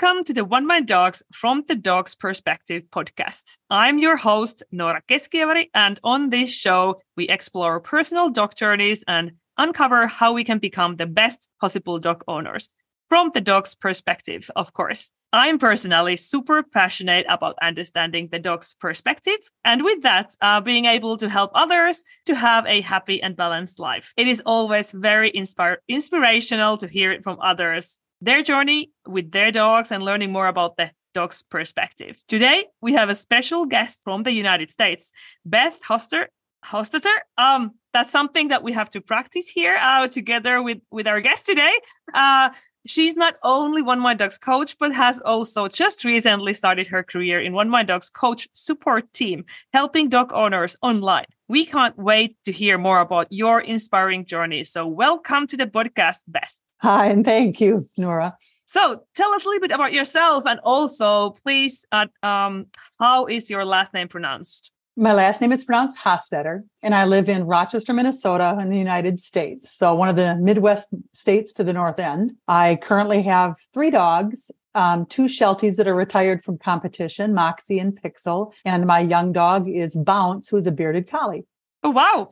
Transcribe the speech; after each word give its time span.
Welcome 0.00 0.22
to 0.26 0.32
the 0.32 0.44
One 0.44 0.64
Mind 0.64 0.86
Dogs 0.86 1.24
from 1.32 1.64
the 1.66 1.74
Dog's 1.74 2.14
Perspective 2.14 2.84
podcast. 2.92 3.56
I'm 3.68 3.98
your 3.98 4.16
host, 4.16 4.62
Noora 4.72 5.00
Keskiväri, 5.08 5.70
and 5.74 5.98
on 6.04 6.30
this 6.30 6.54
show, 6.54 7.00
we 7.16 7.28
explore 7.28 7.80
personal 7.80 8.30
dog 8.30 8.54
journeys 8.54 9.02
and 9.08 9.32
uncover 9.56 10.06
how 10.06 10.32
we 10.34 10.44
can 10.44 10.58
become 10.58 10.94
the 10.94 11.06
best 11.06 11.48
possible 11.60 11.98
dog 11.98 12.22
owners 12.28 12.68
from 13.08 13.32
the 13.34 13.40
dog's 13.40 13.74
perspective, 13.74 14.48
of 14.54 14.72
course. 14.72 15.10
I'm 15.32 15.58
personally 15.58 16.16
super 16.16 16.62
passionate 16.62 17.26
about 17.28 17.58
understanding 17.60 18.28
the 18.30 18.38
dog's 18.38 18.74
perspective, 18.74 19.40
and 19.64 19.82
with 19.82 20.02
that, 20.02 20.36
uh, 20.40 20.60
being 20.60 20.84
able 20.84 21.16
to 21.16 21.28
help 21.28 21.50
others 21.54 22.04
to 22.26 22.36
have 22.36 22.64
a 22.66 22.82
happy 22.82 23.20
and 23.20 23.34
balanced 23.34 23.80
life. 23.80 24.12
It 24.16 24.28
is 24.28 24.42
always 24.46 24.92
very 24.92 25.32
inspire- 25.34 25.82
inspirational 25.88 26.76
to 26.76 26.86
hear 26.86 27.10
it 27.10 27.24
from 27.24 27.40
others 27.40 27.98
their 28.20 28.42
journey 28.42 28.92
with 29.06 29.30
their 29.32 29.50
dogs 29.50 29.92
and 29.92 30.04
learning 30.04 30.32
more 30.32 30.46
about 30.46 30.76
the 30.76 30.90
dog's 31.14 31.42
perspective. 31.42 32.20
Today, 32.28 32.66
we 32.80 32.92
have 32.94 33.08
a 33.08 33.14
special 33.14 33.64
guest 33.66 34.02
from 34.04 34.22
the 34.22 34.32
United 34.32 34.70
States, 34.70 35.12
Beth 35.44 35.78
Hoster. 35.80 36.26
Hostetter. 36.64 37.14
Um, 37.36 37.72
that's 37.92 38.10
something 38.10 38.48
that 38.48 38.62
we 38.62 38.72
have 38.72 38.90
to 38.90 39.00
practice 39.00 39.48
here 39.48 39.78
uh, 39.80 40.08
together 40.08 40.60
with 40.60 40.78
with 40.90 41.06
our 41.06 41.20
guest 41.20 41.46
today. 41.46 41.72
Uh, 42.12 42.50
she's 42.86 43.16
not 43.16 43.36
only 43.42 43.80
One 43.80 44.00
Mind 44.00 44.18
Dogs 44.18 44.38
coach, 44.38 44.76
but 44.78 44.94
has 44.94 45.20
also 45.20 45.68
just 45.68 46.04
recently 46.04 46.54
started 46.54 46.86
her 46.88 47.02
career 47.02 47.40
in 47.40 47.52
One 47.52 47.70
Mind 47.70 47.88
Dogs 47.88 48.10
coach 48.10 48.48
support 48.52 49.12
team, 49.12 49.44
helping 49.72 50.08
dog 50.08 50.32
owners 50.32 50.76
online. 50.82 51.26
We 51.48 51.64
can't 51.64 51.96
wait 51.96 52.36
to 52.44 52.52
hear 52.52 52.76
more 52.76 53.00
about 53.00 53.28
your 53.30 53.60
inspiring 53.60 54.26
journey. 54.26 54.64
So, 54.64 54.86
welcome 54.86 55.46
to 55.46 55.56
the 55.56 55.66
podcast, 55.66 56.18
Beth. 56.26 56.57
Hi, 56.80 57.06
and 57.06 57.24
thank 57.24 57.60
you, 57.60 57.82
Noora. 57.98 58.34
So 58.66 59.02
tell 59.14 59.32
us 59.32 59.44
a 59.44 59.48
little 59.48 59.60
bit 59.60 59.72
about 59.72 59.92
yourself 59.92 60.44
and 60.46 60.60
also, 60.62 61.30
please, 61.30 61.86
uh, 61.90 62.06
um, 62.22 62.66
how 62.98 63.26
is 63.26 63.48
your 63.48 63.64
last 63.64 63.94
name 63.94 64.08
pronounced? 64.08 64.70
My 64.94 65.12
last 65.12 65.40
name 65.40 65.52
is 65.52 65.64
pronounced 65.64 65.96
Hostetter, 65.96 66.64
and 66.82 66.92
I 66.92 67.04
live 67.04 67.28
in 67.28 67.44
Rochester, 67.44 67.92
Minnesota, 67.92 68.58
in 68.60 68.68
the 68.68 68.76
United 68.76 69.20
States. 69.20 69.70
So, 69.72 69.94
one 69.94 70.08
of 70.08 70.16
the 70.16 70.34
Midwest 70.34 70.88
states 71.12 71.52
to 71.52 71.64
the 71.64 71.72
north 71.72 72.00
end. 72.00 72.32
I 72.48 72.76
currently 72.76 73.22
have 73.22 73.54
three 73.72 73.90
dogs 73.90 74.50
um, 74.74 75.06
two 75.06 75.24
Shelties 75.24 75.76
that 75.76 75.88
are 75.88 75.94
retired 75.94 76.44
from 76.44 76.58
competition, 76.58 77.34
Moxie 77.34 77.78
and 77.78 78.00
Pixel. 78.00 78.52
And 78.64 78.86
my 78.86 79.00
young 79.00 79.32
dog 79.32 79.68
is 79.68 79.96
Bounce, 79.96 80.48
who's 80.48 80.66
a 80.66 80.72
bearded 80.72 81.10
collie. 81.10 81.46
Oh, 81.82 81.90
wow. 81.90 82.30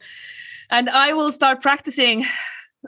And 0.71 0.89
I 0.89 1.13
will 1.13 1.33
start 1.33 1.61
practicing 1.61 2.25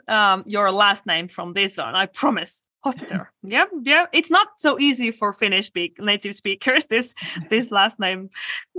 um, 0.07 0.43
your 0.45 0.71
last 0.71 1.05
name 1.05 1.27
from 1.27 1.53
this 1.53 1.79
on. 1.79 1.95
I 1.95 2.05
promise. 2.05 2.63
Hostetter. 2.85 3.27
yeah, 3.43 3.65
yeah. 3.83 4.05
It's 4.13 4.31
not 4.31 4.47
so 4.57 4.79
easy 4.79 5.11
for 5.11 5.33
Finnish 5.33 5.67
speak 5.67 5.99
native 5.99 6.33
speakers. 6.33 6.85
This 6.85 7.13
this 7.49 7.71
last 7.71 7.99
name, 7.99 8.29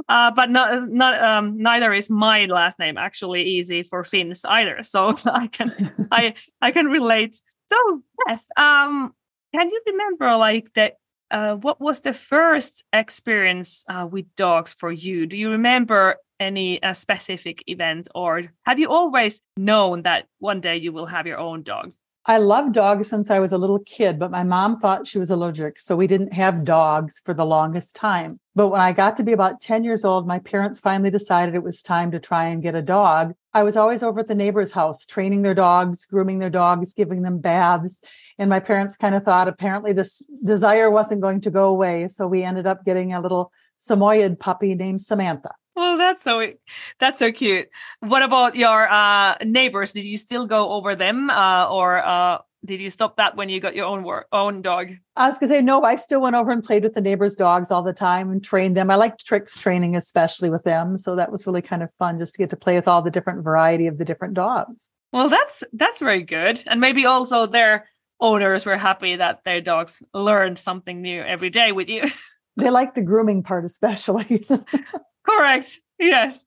uh, 0.09 0.31
but 0.31 0.51
not 0.51 0.89
not 0.89 1.23
um, 1.23 1.59
neither 1.59 1.93
is 1.93 2.09
my 2.09 2.47
last 2.47 2.79
name 2.79 2.97
actually 2.97 3.43
easy 3.43 3.83
for 3.83 4.03
Finns 4.05 4.45
either. 4.45 4.83
So 4.83 5.19
I 5.27 5.49
can 5.49 6.09
I 6.11 6.35
I 6.63 6.71
can 6.71 6.87
relate. 6.87 7.43
So 7.71 8.03
Beth, 8.27 8.43
um, 8.57 9.15
can 9.55 9.69
you 9.69 9.81
remember 9.87 10.37
like 10.37 10.73
that? 10.75 10.95
Uh, 11.31 11.55
what 11.55 11.81
was 11.81 12.01
the 12.01 12.13
first 12.13 12.83
experience 12.93 13.85
uh, 13.89 14.05
with 14.11 14.27
dogs 14.35 14.73
for 14.73 14.91
you? 14.91 15.27
Do 15.27 15.37
you 15.37 15.51
remember 15.51 16.17
any 16.41 16.83
uh, 16.83 16.93
specific 16.93 17.63
event 17.69 18.09
or 18.15 18.53
have 18.65 18.79
you 18.79 18.89
always 18.89 19.43
known 19.57 20.03
that 20.03 20.27
one 20.39 20.61
day 20.61 20.77
you 20.77 20.93
will 20.93 21.07
have 21.07 21.27
your 21.27 21.39
own 21.39 21.63
dog 21.63 21.93
I 22.27 22.37
love 22.37 22.73
dogs 22.73 23.09
since 23.09 23.31
I 23.31 23.39
was 23.39 23.51
a 23.51 23.59
little 23.59 23.79
kid, 23.79 24.19
but 24.19 24.31
my 24.31 24.43
mom 24.43 24.79
thought 24.79 25.07
she 25.07 25.19
was 25.19 25.31
allergic. 25.31 25.81
So 25.81 25.97
we 25.97 26.07
didn't 26.07 26.35
have 26.35 26.67
dogs 26.67 27.21
for 27.25 27.33
the 27.33 27.47
longest 27.47 27.97
time. 27.97 28.39
But 28.55 28.69
when 28.69 28.81
I 28.81 28.93
got 28.93 29.17
to 29.17 29.23
be 29.23 29.33
about 29.33 29.61
10 29.63 29.85
years 29.85 30.05
old, 30.05 30.27
my 30.27 30.39
parents 30.39 30.81
finally 30.81 31.11
decided 31.11 31.55
it 31.55 31.63
was 31.63 31.83
time 31.83 32.11
to 32.11 32.21
try 32.21 32.45
and 32.45 32.63
get 32.63 32.75
a 32.75 32.83
dog. 32.83 33.33
I 33.55 33.63
was 33.63 33.77
always 33.77 34.03
over 34.03 34.21
at 34.21 34.29
the 34.29 34.35
neighbor's 34.35 34.71
house, 34.71 35.07
training 35.07 35.43
their 35.43 35.55
dogs, 35.55 36.05
grooming 36.05 36.41
their 36.41 36.51
dogs, 36.51 36.93
giving 36.93 37.23
them 37.23 37.39
baths. 37.39 38.03
And 38.39 38.51
my 38.51 38.61
parents 38.61 38.97
kind 38.97 39.15
of 39.15 39.25
thought 39.25 39.49
apparently 39.49 39.95
this 39.95 40.23
desire 40.45 40.91
wasn't 40.91 41.23
going 41.23 41.41
to 41.41 41.51
go 41.51 41.65
away. 41.65 42.07
So 42.09 42.27
we 42.27 42.45
ended 42.45 42.67
up 42.67 42.85
getting 42.85 43.15
a 43.15 43.21
little 43.21 43.51
Samoyed 43.81 44.39
puppy 44.39 44.75
named 44.75 45.03
Samantha. 45.03 45.51
Well, 45.75 45.97
that's 45.97 46.23
so 46.23 46.53
that's 46.99 47.19
so 47.19 47.33
cute. 47.33 47.69
What 48.01 48.23
about 48.23 48.55
your 48.55 48.91
uh, 48.91 49.37
neighbors? 49.43 49.93
Did 49.93 50.05
you 50.05 50.19
still 50.19 50.47
go 50.47 50.73
over 50.73 50.95
them, 50.95 51.31
uh, 51.31 51.69
or 51.69 52.05
uh, 52.05 52.39
did 52.65 52.81
you 52.81 52.91
stop 52.91 53.17
that 53.17 53.37
when 53.37 53.49
you 53.49 53.61
got 53.61 53.75
your 53.75 53.87
own 53.87 54.03
work, 54.03 54.27
own 54.33 54.61
dog? 54.61 54.91
I 55.17 55.27
was 55.27 55.39
gonna 55.39 55.49
say 55.49 55.63
no. 55.63 55.83
I 55.83 55.97
still 55.97 56.21
went 56.21 56.37
over 56.37 56.51
and 56.51 56.63
played 56.63 56.83
with 56.83 56.93
the 56.93 57.01
neighbors' 57.01 57.37
dogs 57.37 57.71
all 57.71 57.83
the 57.83 57.95
time 57.95 58.31
and 58.31 58.45
trained 58.45 58.77
them. 58.77 58.91
I 58.91 58.97
liked 58.97 59.25
tricks 59.25 59.59
training, 59.59 59.97
especially 59.97 60.51
with 60.51 60.65
them. 60.65 60.99
So 60.99 61.17
that 61.17 61.33
was 61.33 61.47
really 61.47 61.63
kind 61.63 61.83
of 61.83 61.91
fun, 61.95 62.19
just 62.19 62.35
to 62.35 62.39
get 62.39 62.51
to 62.51 62.57
play 62.57 62.75
with 62.75 62.87
all 62.89 63.01
the 63.01 63.11
different 63.11 63.43
variety 63.43 63.87
of 63.87 63.97
the 63.97 64.05
different 64.05 64.35
dogs. 64.35 64.91
Well, 65.13 65.31
that's 65.31 65.65
that's 65.73 66.01
very 66.01 66.23
good, 66.23 66.63
and 66.67 66.81
maybe 66.81 67.07
also 67.07 67.47
their 67.47 67.89
owners 68.21 68.67
were 68.67 68.77
happy 68.77 69.17
that 69.17 69.45
their 69.45 69.63
dogs 69.63 70.03
learned 70.13 70.59
something 70.59 71.01
new 71.01 71.23
every 71.23 71.49
day 71.49 71.73
with 71.73 71.89
you. 71.89 72.11
they 72.61 72.71
like 72.71 72.95
the 72.95 73.03
grooming 73.03 73.43
part, 73.43 73.65
especially. 73.65 74.45
Correct. 75.27 75.81
Yes. 75.99 76.47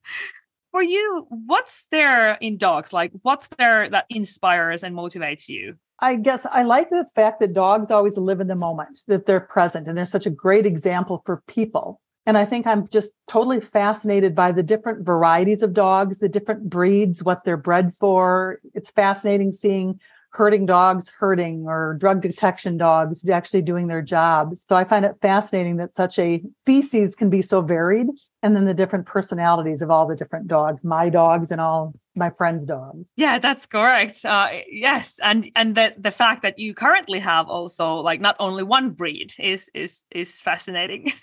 For 0.72 0.82
you, 0.82 1.26
what's 1.28 1.86
there 1.90 2.34
in 2.34 2.56
dogs? 2.56 2.92
Like, 2.92 3.12
what's 3.22 3.48
there 3.58 3.88
that 3.90 4.06
inspires 4.10 4.82
and 4.82 4.94
motivates 4.94 5.48
you? 5.48 5.76
I 6.00 6.16
guess 6.16 6.46
I 6.46 6.62
like 6.62 6.90
the 6.90 7.06
fact 7.14 7.40
that 7.40 7.54
dogs 7.54 7.90
always 7.90 8.18
live 8.18 8.40
in 8.40 8.48
the 8.48 8.56
moment, 8.56 9.02
that 9.06 9.26
they're 9.26 9.40
present, 9.40 9.86
and 9.86 9.96
they're 9.96 10.04
such 10.04 10.26
a 10.26 10.30
great 10.30 10.66
example 10.66 11.22
for 11.24 11.42
people. 11.46 12.00
And 12.26 12.38
I 12.38 12.44
think 12.44 12.66
I'm 12.66 12.88
just 12.88 13.10
totally 13.28 13.60
fascinated 13.60 14.34
by 14.34 14.50
the 14.50 14.62
different 14.62 15.04
varieties 15.04 15.62
of 15.62 15.74
dogs, 15.74 16.18
the 16.18 16.28
different 16.28 16.68
breeds, 16.70 17.22
what 17.22 17.44
they're 17.44 17.56
bred 17.56 17.92
for. 18.00 18.60
It's 18.72 18.90
fascinating 18.90 19.52
seeing 19.52 20.00
herding 20.34 20.66
dogs 20.66 21.08
herding 21.20 21.64
or 21.68 21.96
drug 22.00 22.20
detection 22.20 22.76
dogs 22.76 23.24
actually 23.28 23.62
doing 23.62 23.86
their 23.86 24.02
jobs. 24.02 24.64
So 24.66 24.74
I 24.74 24.82
find 24.82 25.04
it 25.04 25.14
fascinating 25.22 25.76
that 25.76 25.94
such 25.94 26.18
a 26.18 26.42
species 26.62 27.14
can 27.14 27.30
be 27.30 27.40
so 27.40 27.60
varied 27.60 28.08
and 28.42 28.56
then 28.56 28.64
the 28.64 28.74
different 28.74 29.06
personalities 29.06 29.80
of 29.80 29.92
all 29.92 30.08
the 30.08 30.16
different 30.16 30.48
dogs, 30.48 30.82
my 30.82 31.08
dogs 31.08 31.52
and 31.52 31.60
all 31.60 31.94
my 32.16 32.30
friends' 32.30 32.66
dogs. 32.66 33.12
Yeah, 33.14 33.38
that's 33.38 33.64
correct. 33.66 34.24
Uh, 34.24 34.48
yes, 34.68 35.20
and 35.22 35.48
and 35.54 35.76
the 35.76 35.94
the 35.98 36.10
fact 36.10 36.42
that 36.42 36.58
you 36.58 36.74
currently 36.74 37.20
have 37.20 37.48
also 37.48 37.96
like 37.96 38.20
not 38.20 38.34
only 38.40 38.64
one 38.64 38.90
breed 38.90 39.32
is 39.38 39.70
is 39.72 40.02
is 40.10 40.40
fascinating. 40.40 41.12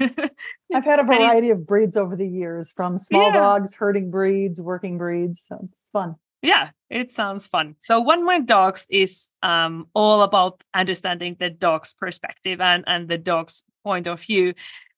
I've 0.74 0.86
had 0.86 1.00
a 1.00 1.04
variety 1.04 1.50
of 1.50 1.68
breeds 1.68 1.98
over 1.98 2.16
the 2.16 2.28
years, 2.28 2.72
from 2.72 2.98
small 2.98 3.28
yeah. 3.28 3.40
dogs, 3.40 3.76
herding 3.76 4.10
breeds, 4.10 4.62
working 4.62 4.98
breeds. 4.98 5.44
So 5.48 5.60
it's 5.70 5.90
fun. 5.92 6.16
Yeah, 6.42 6.72
it 6.90 7.12
sounds 7.12 7.46
fun. 7.48 7.76
So 7.80 8.00
One 8.00 8.26
Mind 8.26 8.48
Dogs 8.48 8.88
is 8.90 9.30
um, 9.44 9.88
all 9.94 10.24
about 10.24 10.64
understanding 10.74 11.36
the 11.40 11.52
dog's 11.52 11.94
perspective 11.94 12.60
and, 12.60 12.84
and 12.88 13.08
the 13.08 13.18
dog's 13.18 13.64
point 13.84 14.08
of 14.08 14.22
view. 14.22 14.54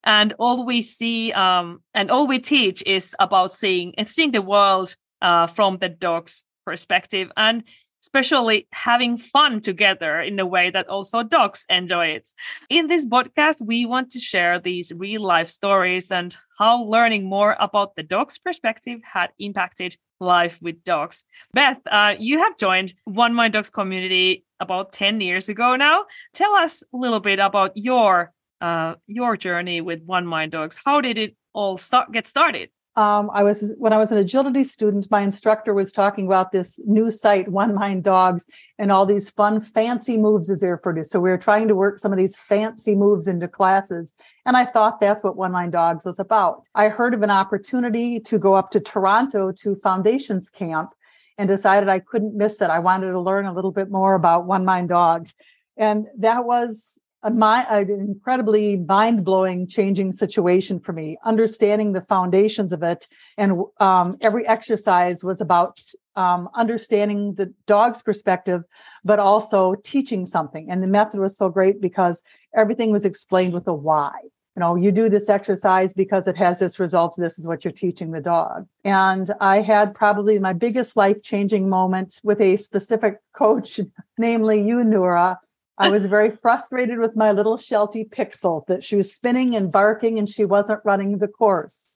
And 0.06 0.34
all 0.40 0.66
we 0.66 0.82
see 0.82 1.32
um, 1.34 1.82
and 1.94 2.12
all 2.12 2.28
we 2.28 2.40
teach 2.40 2.82
is 2.86 3.16
about 3.20 3.54
seeing 3.54 3.94
and 3.98 4.08
seeing 4.10 4.32
the 4.32 4.42
world 4.42 4.96
uh, 5.22 5.48
from 5.48 5.78
the 5.78 5.90
dog's 5.90 6.44
perspective 6.66 7.32
and 7.36 7.64
especially 8.04 8.68
having 8.74 9.18
fun 9.18 9.62
together 9.62 10.20
in 10.20 10.38
a 10.40 10.46
way 10.46 10.70
that 10.70 10.88
also 10.90 11.24
dogs 11.24 11.66
enjoy 11.70 12.08
it. 12.08 12.30
In 12.70 12.88
this 12.88 13.06
podcast, 13.08 13.62
we 13.62 13.86
want 13.86 14.12
to 14.12 14.20
share 14.20 14.60
these 14.60 14.92
real 14.94 15.22
life 15.22 15.50
stories 15.50 16.12
and 16.12 16.36
how 16.60 16.84
learning 16.84 17.24
more 17.24 17.56
about 17.60 17.96
the 17.96 18.04
dog's 18.04 18.38
perspective 18.38 19.00
had 19.04 19.32
impacted 19.40 19.96
life 20.20 20.60
with 20.62 20.84
dogs. 20.84 21.24
Beth, 21.54 21.80
uh, 21.90 22.16
you 22.20 22.40
have 22.40 22.58
joined 22.58 22.94
One 23.06 23.34
Mind 23.34 23.54
Dogs 23.54 23.70
community 23.70 24.46
about 24.60 24.92
10 24.92 25.22
years 25.22 25.48
ago 25.48 25.76
now. 25.78 26.06
Tell 26.34 26.54
us 26.56 26.84
a 26.94 26.98
little 26.98 27.20
bit 27.22 27.40
about 27.40 27.72
your 27.76 28.34
uh, 28.62 28.96
your 29.08 29.36
journey 29.36 29.82
with 29.82 30.02
One 30.06 30.26
Mind 30.26 30.54
Dogs. 30.54 30.80
How 30.86 31.02
did 31.02 31.18
it 31.18 31.36
all 31.54 31.78
start 31.78 32.12
get 32.14 32.28
started? 32.28 32.70
Um, 32.96 33.32
I 33.34 33.44
was 33.44 33.74
when 33.80 33.92
I 33.92 33.98
was 33.98 34.12
an 34.12 34.20
agility 34.20 34.64
student, 34.64 35.10
my 35.10 35.22
instructor 35.22 35.74
was 35.74 35.92
talking 35.92 36.28
about 36.28 36.52
this 36.52 36.80
new 36.86 37.10
site, 37.10 37.48
One 37.48 37.74
Mind 37.74 38.04
Dogs, 38.04 38.46
and 38.78 38.92
all 38.92 39.08
these 39.08 39.32
fun, 39.32 39.62
fancy 39.62 40.16
moves 40.16 40.52
as 40.52 40.62
they're 40.62 40.78
produced. 40.78 41.12
So 41.12 41.20
we 41.20 41.32
were 41.32 41.38
trying 41.38 41.68
to 41.70 41.76
work 41.76 41.98
some 41.98 42.12
of 42.12 42.20
these 42.20 42.36
fancy 42.36 42.94
moves 42.94 43.28
into 43.28 43.48
classes. 43.48 44.14
And 44.46 44.56
I 44.56 44.66
thought 44.66 45.00
that's 45.00 45.24
what 45.24 45.36
One 45.36 45.52
Mind 45.52 45.72
Dogs 45.72 46.06
was 46.06 46.20
about. 46.20 46.68
I 46.76 46.90
heard 46.90 47.16
of 47.16 47.24
an 47.24 47.32
opportunity 47.32 48.20
to 48.20 48.38
go 48.38 48.54
up 48.54 48.70
to 48.72 48.80
Toronto 48.80 49.52
to 49.52 49.76
Foundations 49.78 50.52
Camp 50.52 50.92
and 51.40 51.50
decided 51.50 51.90
I 51.90 51.98
couldn't 51.98 52.36
miss 52.36 52.62
it. 52.62 52.70
I 52.70 52.78
wanted 52.78 53.12
to 53.12 53.20
learn 53.20 53.48
a 53.48 53.54
little 53.54 53.72
bit 53.72 53.90
more 53.90 54.14
about 54.14 54.46
One 54.46 54.66
Mind 54.66 54.90
Dogs. 54.90 55.34
And 55.78 56.06
that 56.20 56.46
was 56.46 57.00
a 57.24 57.32
my, 57.32 57.66
an 57.70 57.90
incredibly 57.90 58.78
mind 58.78 59.24
blowing, 59.24 59.68
changing 59.68 60.14
situation 60.14 60.80
for 60.80 60.94
me. 60.94 61.18
Understanding 61.24 61.94
the 61.94 62.02
foundations 62.02 62.74
of 62.74 62.84
it, 62.84 63.08
and 63.38 63.64
um, 63.80 64.18
every 64.22 64.46
exercise 64.48 65.24
was 65.24 65.42
about 65.42 65.80
um, 66.16 66.50
understanding 66.54 67.36
the 67.36 67.54
dog's 67.66 68.02
perspective, 68.02 68.64
but 69.04 69.20
also 69.20 69.76
teaching 69.84 70.26
something. 70.26 70.70
And 70.70 70.84
the 70.84 70.88
method 70.88 71.20
was 71.20 71.38
so 71.38 71.50
great 71.50 71.82
because 71.82 72.22
everything 72.56 72.92
was 72.92 73.06
explained 73.06 73.54
with 73.54 73.68
a 73.68 73.74
why. 73.74 74.12
You 74.56 74.60
know, 74.60 74.76
you 74.76 74.92
do 74.92 75.10
this 75.10 75.30
exercise 75.30 75.94
because 75.94 76.28
it 76.28 76.38
has 76.38 76.60
this 76.60 76.80
result. 76.80 77.16
This 77.18 77.40
is 77.40 77.46
what 77.46 77.66
you're 77.66 77.72
teaching 77.72 78.12
the 78.12 78.22
dog. 78.22 78.68
And 78.84 79.34
I 79.42 79.62
had 79.62 79.96
probably 79.96 80.38
my 80.38 80.54
biggest 80.54 80.96
life 80.96 81.24
changing 81.24 81.70
moment 81.70 82.20
with 82.24 82.40
a 82.40 82.58
specific 82.58 83.18
coach, 83.36 83.80
namely 84.18 84.62
you, 84.62 84.76
Noora. 84.84 85.38
I 85.78 85.90
was 85.90 86.06
very 86.06 86.30
frustrated 86.30 87.00
with 87.00 87.16
my 87.16 87.32
little 87.32 87.58
Sheltie 87.58 88.06
Pixel 88.06 88.66
that 88.68 88.84
she 88.84 88.96
was 88.96 89.14
spinning 89.14 89.56
and 89.56 89.72
barking 89.72 90.20
and 90.20 90.30
she 90.30 90.46
wasn't 90.46 90.82
running 90.84 91.18
the 91.18 91.28
course. 91.28 91.88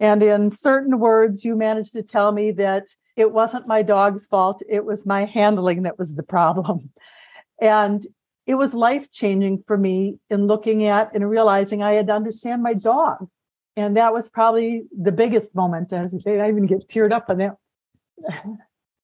And 0.00 0.22
in 0.22 0.50
certain 0.50 0.98
words, 0.98 1.44
you 1.44 1.56
managed 1.56 1.92
to 1.94 2.02
tell 2.02 2.32
me 2.32 2.52
that 2.52 2.88
it 3.16 3.32
wasn't 3.32 3.68
my 3.68 3.82
dog's 3.82 4.26
fault. 4.26 4.62
It 4.68 4.84
was 4.84 5.04
my 5.04 5.24
handling 5.24 5.82
that 5.82 5.98
was 5.98 6.14
the 6.14 6.22
problem. 6.22 6.90
And 7.60 8.06
it 8.46 8.54
was 8.54 8.72
life 8.72 9.10
changing 9.10 9.64
for 9.66 9.76
me 9.76 10.18
in 10.30 10.46
looking 10.46 10.84
at 10.84 11.14
and 11.14 11.28
realizing 11.28 11.82
I 11.82 11.92
had 11.92 12.06
to 12.06 12.14
understand 12.14 12.62
my 12.62 12.72
dog. 12.72 13.28
And 13.76 13.96
that 13.96 14.14
was 14.14 14.30
probably 14.30 14.84
the 14.96 15.12
biggest 15.12 15.54
moment. 15.54 15.92
As 15.92 16.14
I 16.14 16.18
say, 16.18 16.40
I 16.40 16.48
even 16.48 16.66
get 16.66 16.88
teared 16.88 17.12
up 17.12 17.26
on 17.28 17.38
that. 17.38 17.56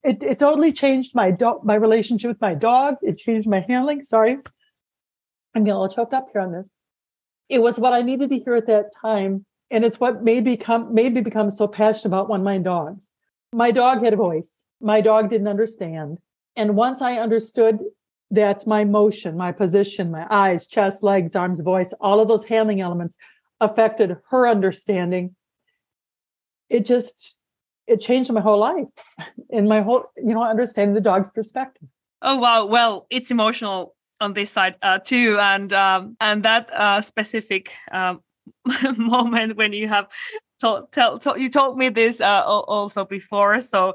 It, 0.04 0.22
it 0.22 0.38
totally 0.38 0.72
changed 0.72 1.14
my 1.14 1.34
my 1.62 1.74
relationship 1.74 2.28
with 2.28 2.40
my 2.40 2.54
dog. 2.54 2.96
It 3.02 3.18
changed 3.18 3.48
my 3.48 3.64
handling. 3.66 4.02
Sorry. 4.02 4.36
I'm 5.54 5.64
getting 5.64 5.76
a 5.76 5.80
little 5.80 5.94
choked 5.94 6.12
up 6.12 6.28
here 6.32 6.42
on 6.42 6.52
this. 6.52 6.68
It 7.48 7.62
was 7.62 7.78
what 7.78 7.92
I 7.92 8.02
needed 8.02 8.30
to 8.30 8.38
hear 8.38 8.54
at 8.54 8.66
that 8.66 8.92
time. 9.00 9.46
And 9.70 9.84
it's 9.84 9.98
what 9.98 10.22
made 10.22 10.44
me 10.44 10.56
become 10.56 10.94
made 10.94 11.14
me 11.14 11.22
become 11.22 11.50
so 11.50 11.66
passionate 11.66 12.06
about 12.06 12.28
one 12.28 12.42
mind 12.42 12.64
dogs. 12.64 13.08
My 13.52 13.70
dog 13.70 14.04
had 14.04 14.12
a 14.12 14.16
voice. 14.16 14.62
My 14.80 15.00
dog 15.00 15.30
didn't 15.30 15.48
understand. 15.48 16.18
And 16.54 16.76
once 16.76 17.00
I 17.00 17.14
understood 17.14 17.78
that 18.30 18.66
my 18.66 18.84
motion, 18.84 19.36
my 19.36 19.52
position, 19.52 20.10
my 20.10 20.26
eyes, 20.28 20.66
chest, 20.66 21.02
legs, 21.02 21.34
arms, 21.34 21.60
voice, 21.60 21.94
all 22.00 22.20
of 22.20 22.28
those 22.28 22.44
handling 22.44 22.80
elements 22.80 23.16
affected 23.60 24.16
her 24.30 24.48
understanding, 24.48 25.34
it 26.68 26.84
just 26.84 27.36
it 27.86 28.00
changed 28.00 28.32
my 28.32 28.40
whole 28.40 28.58
life 28.58 28.86
in 29.50 29.68
my 29.68 29.80
whole, 29.82 30.04
you 30.16 30.34
know, 30.34 30.42
understanding 30.42 30.94
the 30.94 31.00
dog's 31.00 31.30
perspective. 31.30 31.88
Oh 32.22 32.36
wow! 32.36 32.64
Well, 32.64 33.06
it's 33.10 33.30
emotional 33.30 33.94
on 34.20 34.32
this 34.32 34.50
side 34.50 34.76
uh, 34.82 34.98
too, 34.98 35.38
and 35.40 35.72
um, 35.72 36.16
and 36.20 36.42
that 36.44 36.70
uh, 36.72 37.00
specific 37.00 37.72
um, 37.92 38.22
moment 38.96 39.56
when 39.56 39.72
you 39.72 39.88
have 39.88 40.08
told, 40.60 40.90
tell, 40.92 41.18
told, 41.18 41.38
you 41.38 41.50
told 41.50 41.76
me 41.76 41.88
this 41.90 42.20
uh, 42.20 42.42
also 42.44 43.04
before. 43.04 43.60
So 43.60 43.94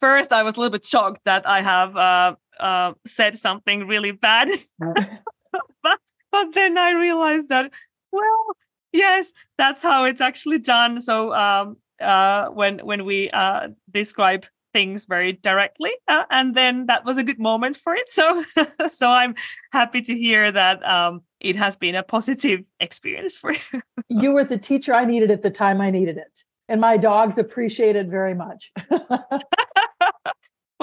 first, 0.00 0.32
I 0.32 0.42
was 0.42 0.56
a 0.56 0.60
little 0.60 0.72
bit 0.72 0.84
shocked 0.84 1.22
that 1.24 1.46
I 1.46 1.62
have 1.62 1.96
uh, 1.96 2.34
uh, 2.60 2.92
said 3.06 3.38
something 3.38 3.86
really 3.86 4.12
bad, 4.12 4.50
but 4.78 5.98
but 6.30 6.54
then 6.54 6.76
I 6.76 6.92
realized 6.92 7.48
that 7.48 7.70
well, 8.10 8.56
yes, 8.92 9.32
that's 9.56 9.82
how 9.82 10.04
it's 10.04 10.20
actually 10.20 10.58
done. 10.58 11.00
So 11.00 11.32
um, 11.34 11.78
uh, 12.02 12.50
when 12.50 12.78
when 12.80 13.04
we 13.04 13.30
uh, 13.30 13.68
describe 13.90 14.46
things 14.72 15.04
very 15.04 15.34
directly 15.34 15.92
uh, 16.08 16.24
and 16.30 16.54
then 16.54 16.86
that 16.86 17.04
was 17.04 17.18
a 17.18 17.22
good 17.22 17.38
moment 17.38 17.76
for 17.76 17.94
it. 17.94 18.08
So 18.12 18.44
so 18.88 19.10
i'm 19.10 19.34
happy 19.72 20.02
to 20.02 20.14
hear 20.14 20.52
that 20.52 20.86
um, 20.86 21.22
it 21.40 21.56
has 21.56 21.76
been 21.76 21.94
a 21.94 22.02
positive 22.02 22.60
experience 22.80 23.36
for 23.36 23.52
you. 23.52 23.82
You 24.08 24.34
were 24.34 24.44
the 24.44 24.58
teacher 24.58 24.94
i 24.94 25.04
needed 25.04 25.30
at 25.30 25.42
the 25.42 25.50
time 25.50 25.80
i 25.80 25.90
needed 25.90 26.16
it 26.16 26.44
and 26.68 26.80
my 26.80 26.96
dogs 26.96 27.38
appreciate 27.38 27.96
it 27.96 28.06
very 28.06 28.34
much 28.34 28.72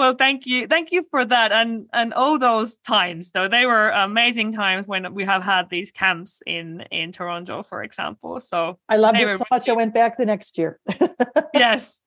well 0.00 0.14
thank 0.14 0.46
you. 0.46 0.66
Thank 0.66 0.92
you 0.92 1.06
for 1.10 1.24
that. 1.26 1.52
And 1.52 1.86
and 1.92 2.14
all 2.14 2.38
those 2.38 2.78
times 2.78 3.32
though 3.32 3.48
they 3.48 3.66
were 3.66 3.90
amazing 3.90 4.54
times 4.54 4.88
when 4.88 5.12
we 5.12 5.26
have 5.26 5.42
had 5.42 5.68
these 5.68 5.92
camps 5.92 6.42
in 6.46 6.80
in 6.90 7.12
toronto 7.12 7.62
for 7.62 7.82
example. 7.82 8.40
So 8.40 8.78
i 8.88 8.96
loved 8.96 9.18
it 9.18 9.38
so 9.38 9.44
much. 9.50 9.68
I 9.68 9.72
went 9.72 9.92
back 9.92 10.16
the 10.16 10.24
next 10.24 10.58
year. 10.58 10.80
Yes. 11.54 12.02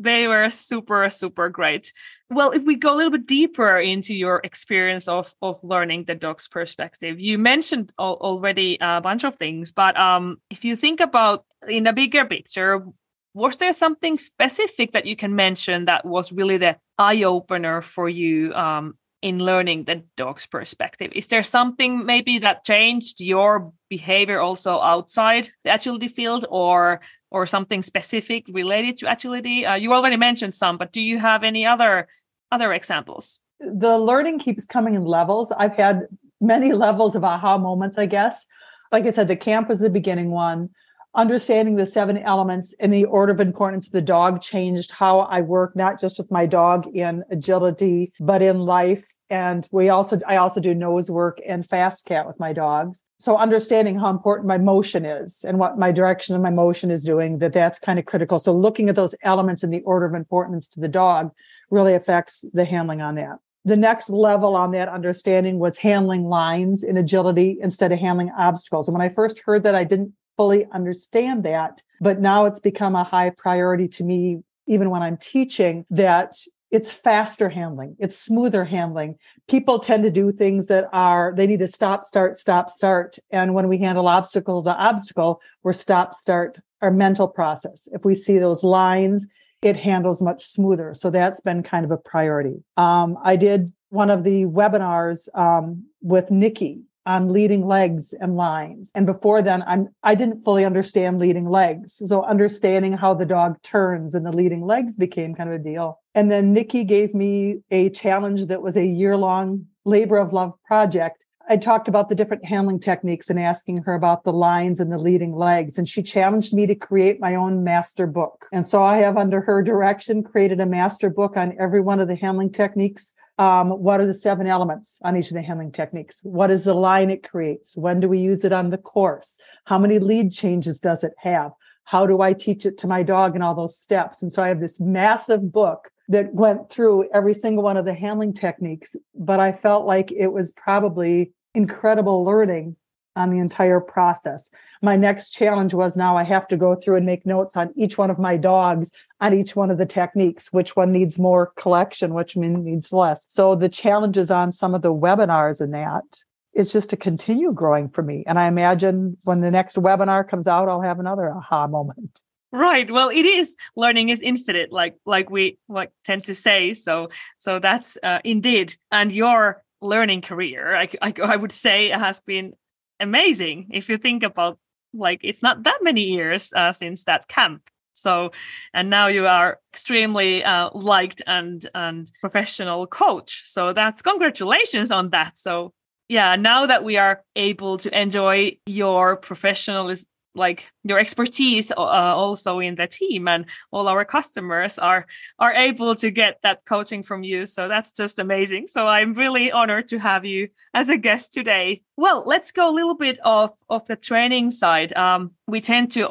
They 0.00 0.28
were 0.28 0.48
super, 0.50 1.10
super 1.10 1.48
great. 1.48 1.92
Well, 2.30 2.52
if 2.52 2.62
we 2.62 2.76
go 2.76 2.94
a 2.94 2.96
little 2.96 3.10
bit 3.10 3.26
deeper 3.26 3.76
into 3.78 4.14
your 4.14 4.40
experience 4.44 5.08
of, 5.08 5.34
of 5.42 5.58
learning 5.64 6.04
the 6.04 6.14
dog's 6.14 6.46
perspective, 6.46 7.20
you 7.20 7.36
mentioned 7.36 7.92
al- 7.98 8.20
already 8.20 8.78
a 8.80 9.00
bunch 9.00 9.24
of 9.24 9.36
things, 9.36 9.72
but 9.72 9.98
um, 9.98 10.36
if 10.50 10.64
you 10.64 10.76
think 10.76 11.00
about 11.00 11.44
in 11.68 11.88
a 11.88 11.92
bigger 11.92 12.24
picture, 12.24 12.86
was 13.34 13.56
there 13.56 13.72
something 13.72 14.18
specific 14.18 14.92
that 14.92 15.06
you 15.06 15.16
can 15.16 15.34
mention 15.34 15.84
that 15.84 16.04
was 16.04 16.32
really 16.32 16.56
the 16.56 16.76
eye 16.98 17.22
opener 17.22 17.82
for 17.82 18.08
you 18.08 18.52
um, 18.54 18.96
in 19.22 19.38
learning 19.38 19.84
the 19.84 20.02
dog's 20.16 20.46
perspective? 20.46 21.12
Is 21.14 21.28
there 21.28 21.42
something 21.42 22.04
maybe 22.04 22.38
that 22.38 22.64
changed 22.64 23.20
your 23.20 23.72
behavior 23.88 24.40
also 24.40 24.80
outside 24.80 25.50
the 25.64 25.74
agility 25.74 26.08
field, 26.08 26.46
or 26.50 27.00
or 27.30 27.46
something 27.46 27.82
specific 27.82 28.46
related 28.48 28.98
to 28.98 29.10
agility? 29.10 29.66
Uh, 29.66 29.74
you 29.74 29.92
already 29.92 30.16
mentioned 30.16 30.54
some, 30.54 30.78
but 30.78 30.92
do 30.92 31.00
you 31.00 31.18
have 31.18 31.44
any 31.44 31.66
other 31.66 32.08
other 32.50 32.72
examples? 32.72 33.40
The 33.60 33.98
learning 33.98 34.38
keeps 34.38 34.64
coming 34.64 34.94
in 34.94 35.04
levels. 35.04 35.52
I've 35.52 35.74
had 35.74 36.06
many 36.40 36.72
levels 36.86 37.16
of 37.16 37.24
aha 37.24 37.58
moments, 37.58 37.98
I 37.98 38.06
guess. 38.06 38.46
Like 38.92 39.04
I 39.04 39.10
said, 39.10 39.28
the 39.28 39.36
camp 39.36 39.68
was 39.68 39.80
the 39.80 39.90
beginning 39.90 40.30
one. 40.30 40.70
Understanding 41.14 41.76
the 41.76 41.86
seven 41.86 42.18
elements 42.18 42.74
in 42.74 42.90
the 42.90 43.06
order 43.06 43.32
of 43.32 43.40
importance 43.40 43.88
the 43.88 44.02
dog 44.02 44.42
changed 44.42 44.90
how 44.90 45.20
I 45.20 45.40
work, 45.40 45.74
not 45.74 45.98
just 46.00 46.18
with 46.18 46.30
my 46.30 46.46
dog 46.46 46.86
in 46.94 47.24
agility, 47.30 48.12
but 48.20 48.42
in 48.42 48.58
life. 48.58 49.04
And 49.30 49.68
we 49.72 49.88
also 49.88 50.20
i 50.26 50.36
also 50.36 50.60
do 50.60 50.74
nose 50.74 51.10
work 51.10 51.38
and 51.46 51.66
fast 51.66 52.04
cat 52.04 52.26
with 52.26 52.38
my 52.38 52.52
dogs. 52.52 53.04
So 53.18 53.36
understanding 53.36 53.98
how 53.98 54.10
important 54.10 54.48
my 54.48 54.58
motion 54.58 55.04
is 55.04 55.44
and 55.46 55.58
what 55.58 55.78
my 55.78 55.92
direction 55.92 56.34
of 56.36 56.42
my 56.42 56.50
motion 56.50 56.90
is 56.90 57.02
doing 57.02 57.38
that 57.38 57.52
that's 57.52 57.78
kind 57.78 57.98
of 57.98 58.06
critical. 58.06 58.38
So 58.38 58.54
looking 58.54 58.88
at 58.88 58.94
those 58.94 59.14
elements 59.22 59.62
in 59.62 59.70
the 59.70 59.82
order 59.82 60.06
of 60.06 60.14
importance 60.14 60.68
to 60.70 60.80
the 60.80 60.88
dog 60.88 61.32
really 61.70 61.94
affects 61.94 62.44
the 62.52 62.64
handling 62.64 63.02
on 63.02 63.16
that. 63.16 63.38
The 63.64 63.76
next 63.76 64.08
level 64.08 64.56
on 64.56 64.70
that 64.70 64.88
understanding 64.88 65.58
was 65.58 65.76
handling 65.78 66.24
lines 66.24 66.82
in 66.82 66.96
agility 66.96 67.58
instead 67.60 67.92
of 67.92 67.98
handling 67.98 68.30
obstacles. 68.38 68.88
And 68.88 68.96
when 68.96 69.06
i 69.06 69.12
first 69.12 69.40
heard 69.40 69.64
that 69.64 69.74
i 69.74 69.84
didn't 69.84 70.12
fully 70.38 70.64
understand 70.72 71.44
that 71.44 71.82
but 72.00 72.20
now 72.20 72.46
it's 72.46 72.60
become 72.60 72.96
a 72.96 73.04
high 73.04 73.28
priority 73.28 73.86
to 73.86 74.02
me 74.04 74.38
even 74.66 74.88
when 74.88 75.02
i'm 75.02 75.18
teaching 75.18 75.84
that 75.90 76.38
it's 76.70 76.92
faster 76.92 77.48
handling 77.48 77.96
it's 77.98 78.18
smoother 78.18 78.64
handling. 78.64 79.16
People 79.48 79.78
tend 79.78 80.02
to 80.04 80.10
do 80.10 80.32
things 80.32 80.66
that 80.66 80.88
are 80.92 81.32
they 81.36 81.46
need 81.46 81.60
to 81.60 81.66
stop 81.66 82.04
start 82.04 82.36
stop 82.36 82.68
start 82.70 83.18
and 83.30 83.54
when 83.54 83.68
we 83.68 83.78
handle 83.78 84.08
obstacle 84.08 84.62
to 84.62 84.70
obstacle 84.70 85.40
we're 85.62 85.72
stop 85.72 86.14
start 86.14 86.58
our 86.82 86.90
mental 86.90 87.26
process. 87.26 87.88
If 87.92 88.04
we 88.04 88.14
see 88.14 88.38
those 88.38 88.62
lines 88.62 89.26
it 89.60 89.74
handles 89.74 90.22
much 90.22 90.46
smoother. 90.46 90.94
So 90.94 91.10
that's 91.10 91.40
been 91.40 91.64
kind 91.64 91.84
of 91.84 91.90
a 91.90 91.96
priority. 91.96 92.62
Um, 92.76 93.18
i 93.24 93.36
did 93.36 93.72
one 93.90 94.10
of 94.10 94.22
the 94.24 94.44
webinars 94.44 95.34
um, 95.34 95.84
with 96.02 96.30
nikki 96.30 96.82
on 97.08 97.32
leading 97.32 97.66
legs 97.66 98.14
and 98.20 98.36
lines. 98.36 98.92
And 98.94 99.06
before 99.06 99.40
then, 99.40 99.62
I'm 99.66 99.88
I 100.02 100.14
didn't 100.14 100.44
fully 100.44 100.64
understand 100.64 101.18
leading 101.18 101.48
legs. 101.48 102.00
So 102.04 102.22
understanding 102.22 102.92
how 102.92 103.14
the 103.14 103.24
dog 103.24 103.60
turns 103.62 104.14
and 104.14 104.26
the 104.26 104.30
leading 104.30 104.62
legs 104.64 104.92
became 104.92 105.34
kind 105.34 105.48
of 105.48 105.58
a 105.58 105.64
deal. 105.64 106.00
And 106.14 106.30
then 106.30 106.52
Nikki 106.52 106.84
gave 106.84 107.14
me 107.14 107.60
a 107.70 107.88
challenge 107.88 108.46
that 108.46 108.62
was 108.62 108.76
a 108.76 108.84
year-long 108.84 109.66
labor 109.86 110.18
of 110.18 110.34
love 110.34 110.52
project. 110.66 111.24
I 111.50 111.56
talked 111.56 111.88
about 111.88 112.10
the 112.10 112.14
different 112.14 112.44
handling 112.44 112.78
techniques 112.78 113.30
and 113.30 113.40
asking 113.40 113.78
her 113.84 113.94
about 113.94 114.24
the 114.24 114.34
lines 114.34 114.78
and 114.78 114.92
the 114.92 114.98
leading 114.98 115.34
legs. 115.34 115.78
And 115.78 115.88
she 115.88 116.02
challenged 116.02 116.52
me 116.52 116.66
to 116.66 116.74
create 116.74 117.20
my 117.20 117.36
own 117.36 117.64
master 117.64 118.06
book. 118.06 118.44
And 118.52 118.66
so 118.66 118.82
I 118.82 118.98
have, 118.98 119.16
under 119.16 119.40
her 119.40 119.62
direction, 119.62 120.22
created 120.22 120.60
a 120.60 120.66
master 120.66 121.08
book 121.08 121.38
on 121.38 121.56
every 121.58 121.80
one 121.80 122.00
of 122.00 122.08
the 122.08 122.16
handling 122.16 122.52
techniques 122.52 123.14
um, 123.38 123.70
what 123.70 124.00
are 124.00 124.06
the 124.06 124.14
seven 124.14 124.46
elements 124.46 124.98
on 125.02 125.16
each 125.16 125.28
of 125.28 125.34
the 125.34 125.42
handling 125.42 125.72
techniques? 125.72 126.20
What 126.24 126.50
is 126.50 126.64
the 126.64 126.74
line 126.74 127.10
it 127.10 127.28
creates? 127.28 127.76
When 127.76 128.00
do 128.00 128.08
we 128.08 128.18
use 128.18 128.44
it 128.44 128.52
on 128.52 128.70
the 128.70 128.78
course? 128.78 129.38
How 129.64 129.78
many 129.78 129.98
lead 129.98 130.32
changes 130.32 130.80
does 130.80 131.04
it 131.04 131.12
have? 131.18 131.52
How 131.84 132.06
do 132.06 132.20
I 132.20 132.32
teach 132.32 132.66
it 132.66 132.78
to 132.78 132.88
my 132.88 133.02
dog 133.02 133.34
and 133.34 133.44
all 133.44 133.54
those 133.54 133.78
steps? 133.78 134.22
And 134.22 134.30
so 134.30 134.42
I 134.42 134.48
have 134.48 134.60
this 134.60 134.80
massive 134.80 135.52
book 135.52 135.90
that 136.08 136.34
went 136.34 136.68
through 136.68 137.08
every 137.14 137.34
single 137.34 137.62
one 137.62 137.76
of 137.76 137.84
the 137.84 137.94
handling 137.94 138.34
techniques, 138.34 138.96
but 139.14 139.40
I 139.40 139.52
felt 139.52 139.86
like 139.86 140.10
it 140.10 140.32
was 140.32 140.52
probably 140.52 141.32
incredible 141.54 142.24
learning 142.24 142.76
on 143.18 143.30
the 143.30 143.38
entire 143.38 143.80
process. 143.80 144.50
My 144.80 144.96
next 144.96 145.32
challenge 145.32 145.74
was 145.74 145.96
now 145.96 146.16
I 146.16 146.24
have 146.24 146.48
to 146.48 146.56
go 146.56 146.74
through 146.74 146.96
and 146.96 147.06
make 147.06 147.26
notes 147.26 147.56
on 147.56 147.72
each 147.76 147.98
one 147.98 148.10
of 148.10 148.18
my 148.18 148.36
dogs 148.36 148.90
on 149.20 149.34
each 149.34 149.56
one 149.56 149.70
of 149.70 149.78
the 149.78 149.86
techniques, 149.86 150.52
which 150.52 150.76
one 150.76 150.92
needs 150.92 151.18
more 151.18 151.52
collection, 151.56 152.14
which 152.14 152.36
one 152.36 152.64
needs 152.64 152.92
less. 152.92 153.26
So 153.28 153.54
the 153.56 153.68
challenges 153.68 154.30
on 154.30 154.52
some 154.52 154.74
of 154.74 154.82
the 154.82 154.94
webinars 154.94 155.60
and 155.60 155.74
that 155.74 156.22
is 156.54 156.72
just 156.72 156.90
to 156.90 156.96
continue 156.96 157.52
growing 157.52 157.88
for 157.88 158.02
me. 158.02 158.24
And 158.26 158.38
I 158.38 158.46
imagine 158.46 159.16
when 159.24 159.40
the 159.40 159.50
next 159.50 159.76
webinar 159.76 160.28
comes 160.28 160.46
out, 160.46 160.68
I'll 160.68 160.80
have 160.82 161.00
another 161.00 161.30
aha 161.30 161.66
moment. 161.66 162.22
right 162.50 162.90
well 162.90 163.10
it 163.10 163.26
is 163.26 163.56
learning 163.76 164.08
is 164.08 164.22
infinite 164.22 164.72
like 164.72 164.96
like 165.04 165.28
we 165.28 165.58
like 165.68 165.92
tend 166.02 166.24
to 166.24 166.34
say 166.34 166.72
so 166.72 167.10
so 167.36 167.58
that's 167.58 167.98
uh, 168.02 168.20
indeed 168.24 168.74
and 168.90 169.12
your 169.12 169.62
learning 169.82 170.22
career 170.22 170.74
I, 170.74 170.88
I, 171.02 171.12
I 171.34 171.36
would 171.36 171.52
say 171.52 171.88
has 171.90 172.20
been 172.20 172.54
amazing 173.00 173.68
if 173.70 173.88
you 173.88 173.98
think 173.98 174.22
about 174.22 174.58
like 174.94 175.20
it's 175.22 175.42
not 175.42 175.62
that 175.64 175.78
many 175.82 176.02
years 176.02 176.52
uh, 176.54 176.72
since 176.72 177.04
that 177.04 177.28
camp. 177.28 177.62
So 177.94 178.30
and 178.72 178.90
now 178.90 179.08
you 179.08 179.26
are 179.26 179.58
extremely 179.72 180.44
uh, 180.44 180.70
liked 180.72 181.20
and 181.26 181.68
and 181.74 182.10
professional 182.20 182.86
coach. 182.86 183.42
So 183.46 183.72
that's 183.72 184.02
congratulations 184.02 184.90
on 184.90 185.10
that. 185.10 185.36
So 185.38 185.72
yeah 186.08 186.36
now 186.36 186.66
that 186.66 186.84
we 186.84 186.96
are 186.96 187.22
able 187.36 187.76
to 187.78 188.00
enjoy 188.00 188.56
your 188.66 189.16
professionalism 189.16 190.06
like 190.38 190.70
your 190.84 190.98
expertise 190.98 191.70
uh, 191.72 191.74
also 191.76 192.60
in 192.60 192.76
the 192.76 192.86
team 192.86 193.28
and 193.28 193.46
all 193.70 193.88
our 193.88 194.04
customers 194.04 194.78
are 194.78 195.06
are 195.38 195.52
able 195.52 195.94
to 195.96 196.10
get 196.10 196.38
that 196.42 196.64
coaching 196.64 197.02
from 197.02 197.22
you. 197.22 197.44
So 197.46 197.68
that's 197.68 197.92
just 197.92 198.18
amazing. 198.18 198.66
So 198.68 198.86
i'm 198.86 199.14
really 199.14 199.52
honored 199.52 199.88
to 199.88 199.98
have 199.98 200.24
you 200.24 200.48
as 200.72 200.88
a 200.88 200.96
guest 200.96 201.32
today. 201.32 201.82
Well 201.96 202.22
let's 202.24 202.52
go 202.52 202.70
a 202.70 202.74
little 202.74 202.96
bit 202.96 203.18
of 203.24 203.50
of 203.68 203.84
the 203.86 203.96
training 203.96 204.50
side. 204.50 204.92
Um, 204.96 205.32
we 205.46 205.60
tend 205.60 205.92
to 205.92 206.08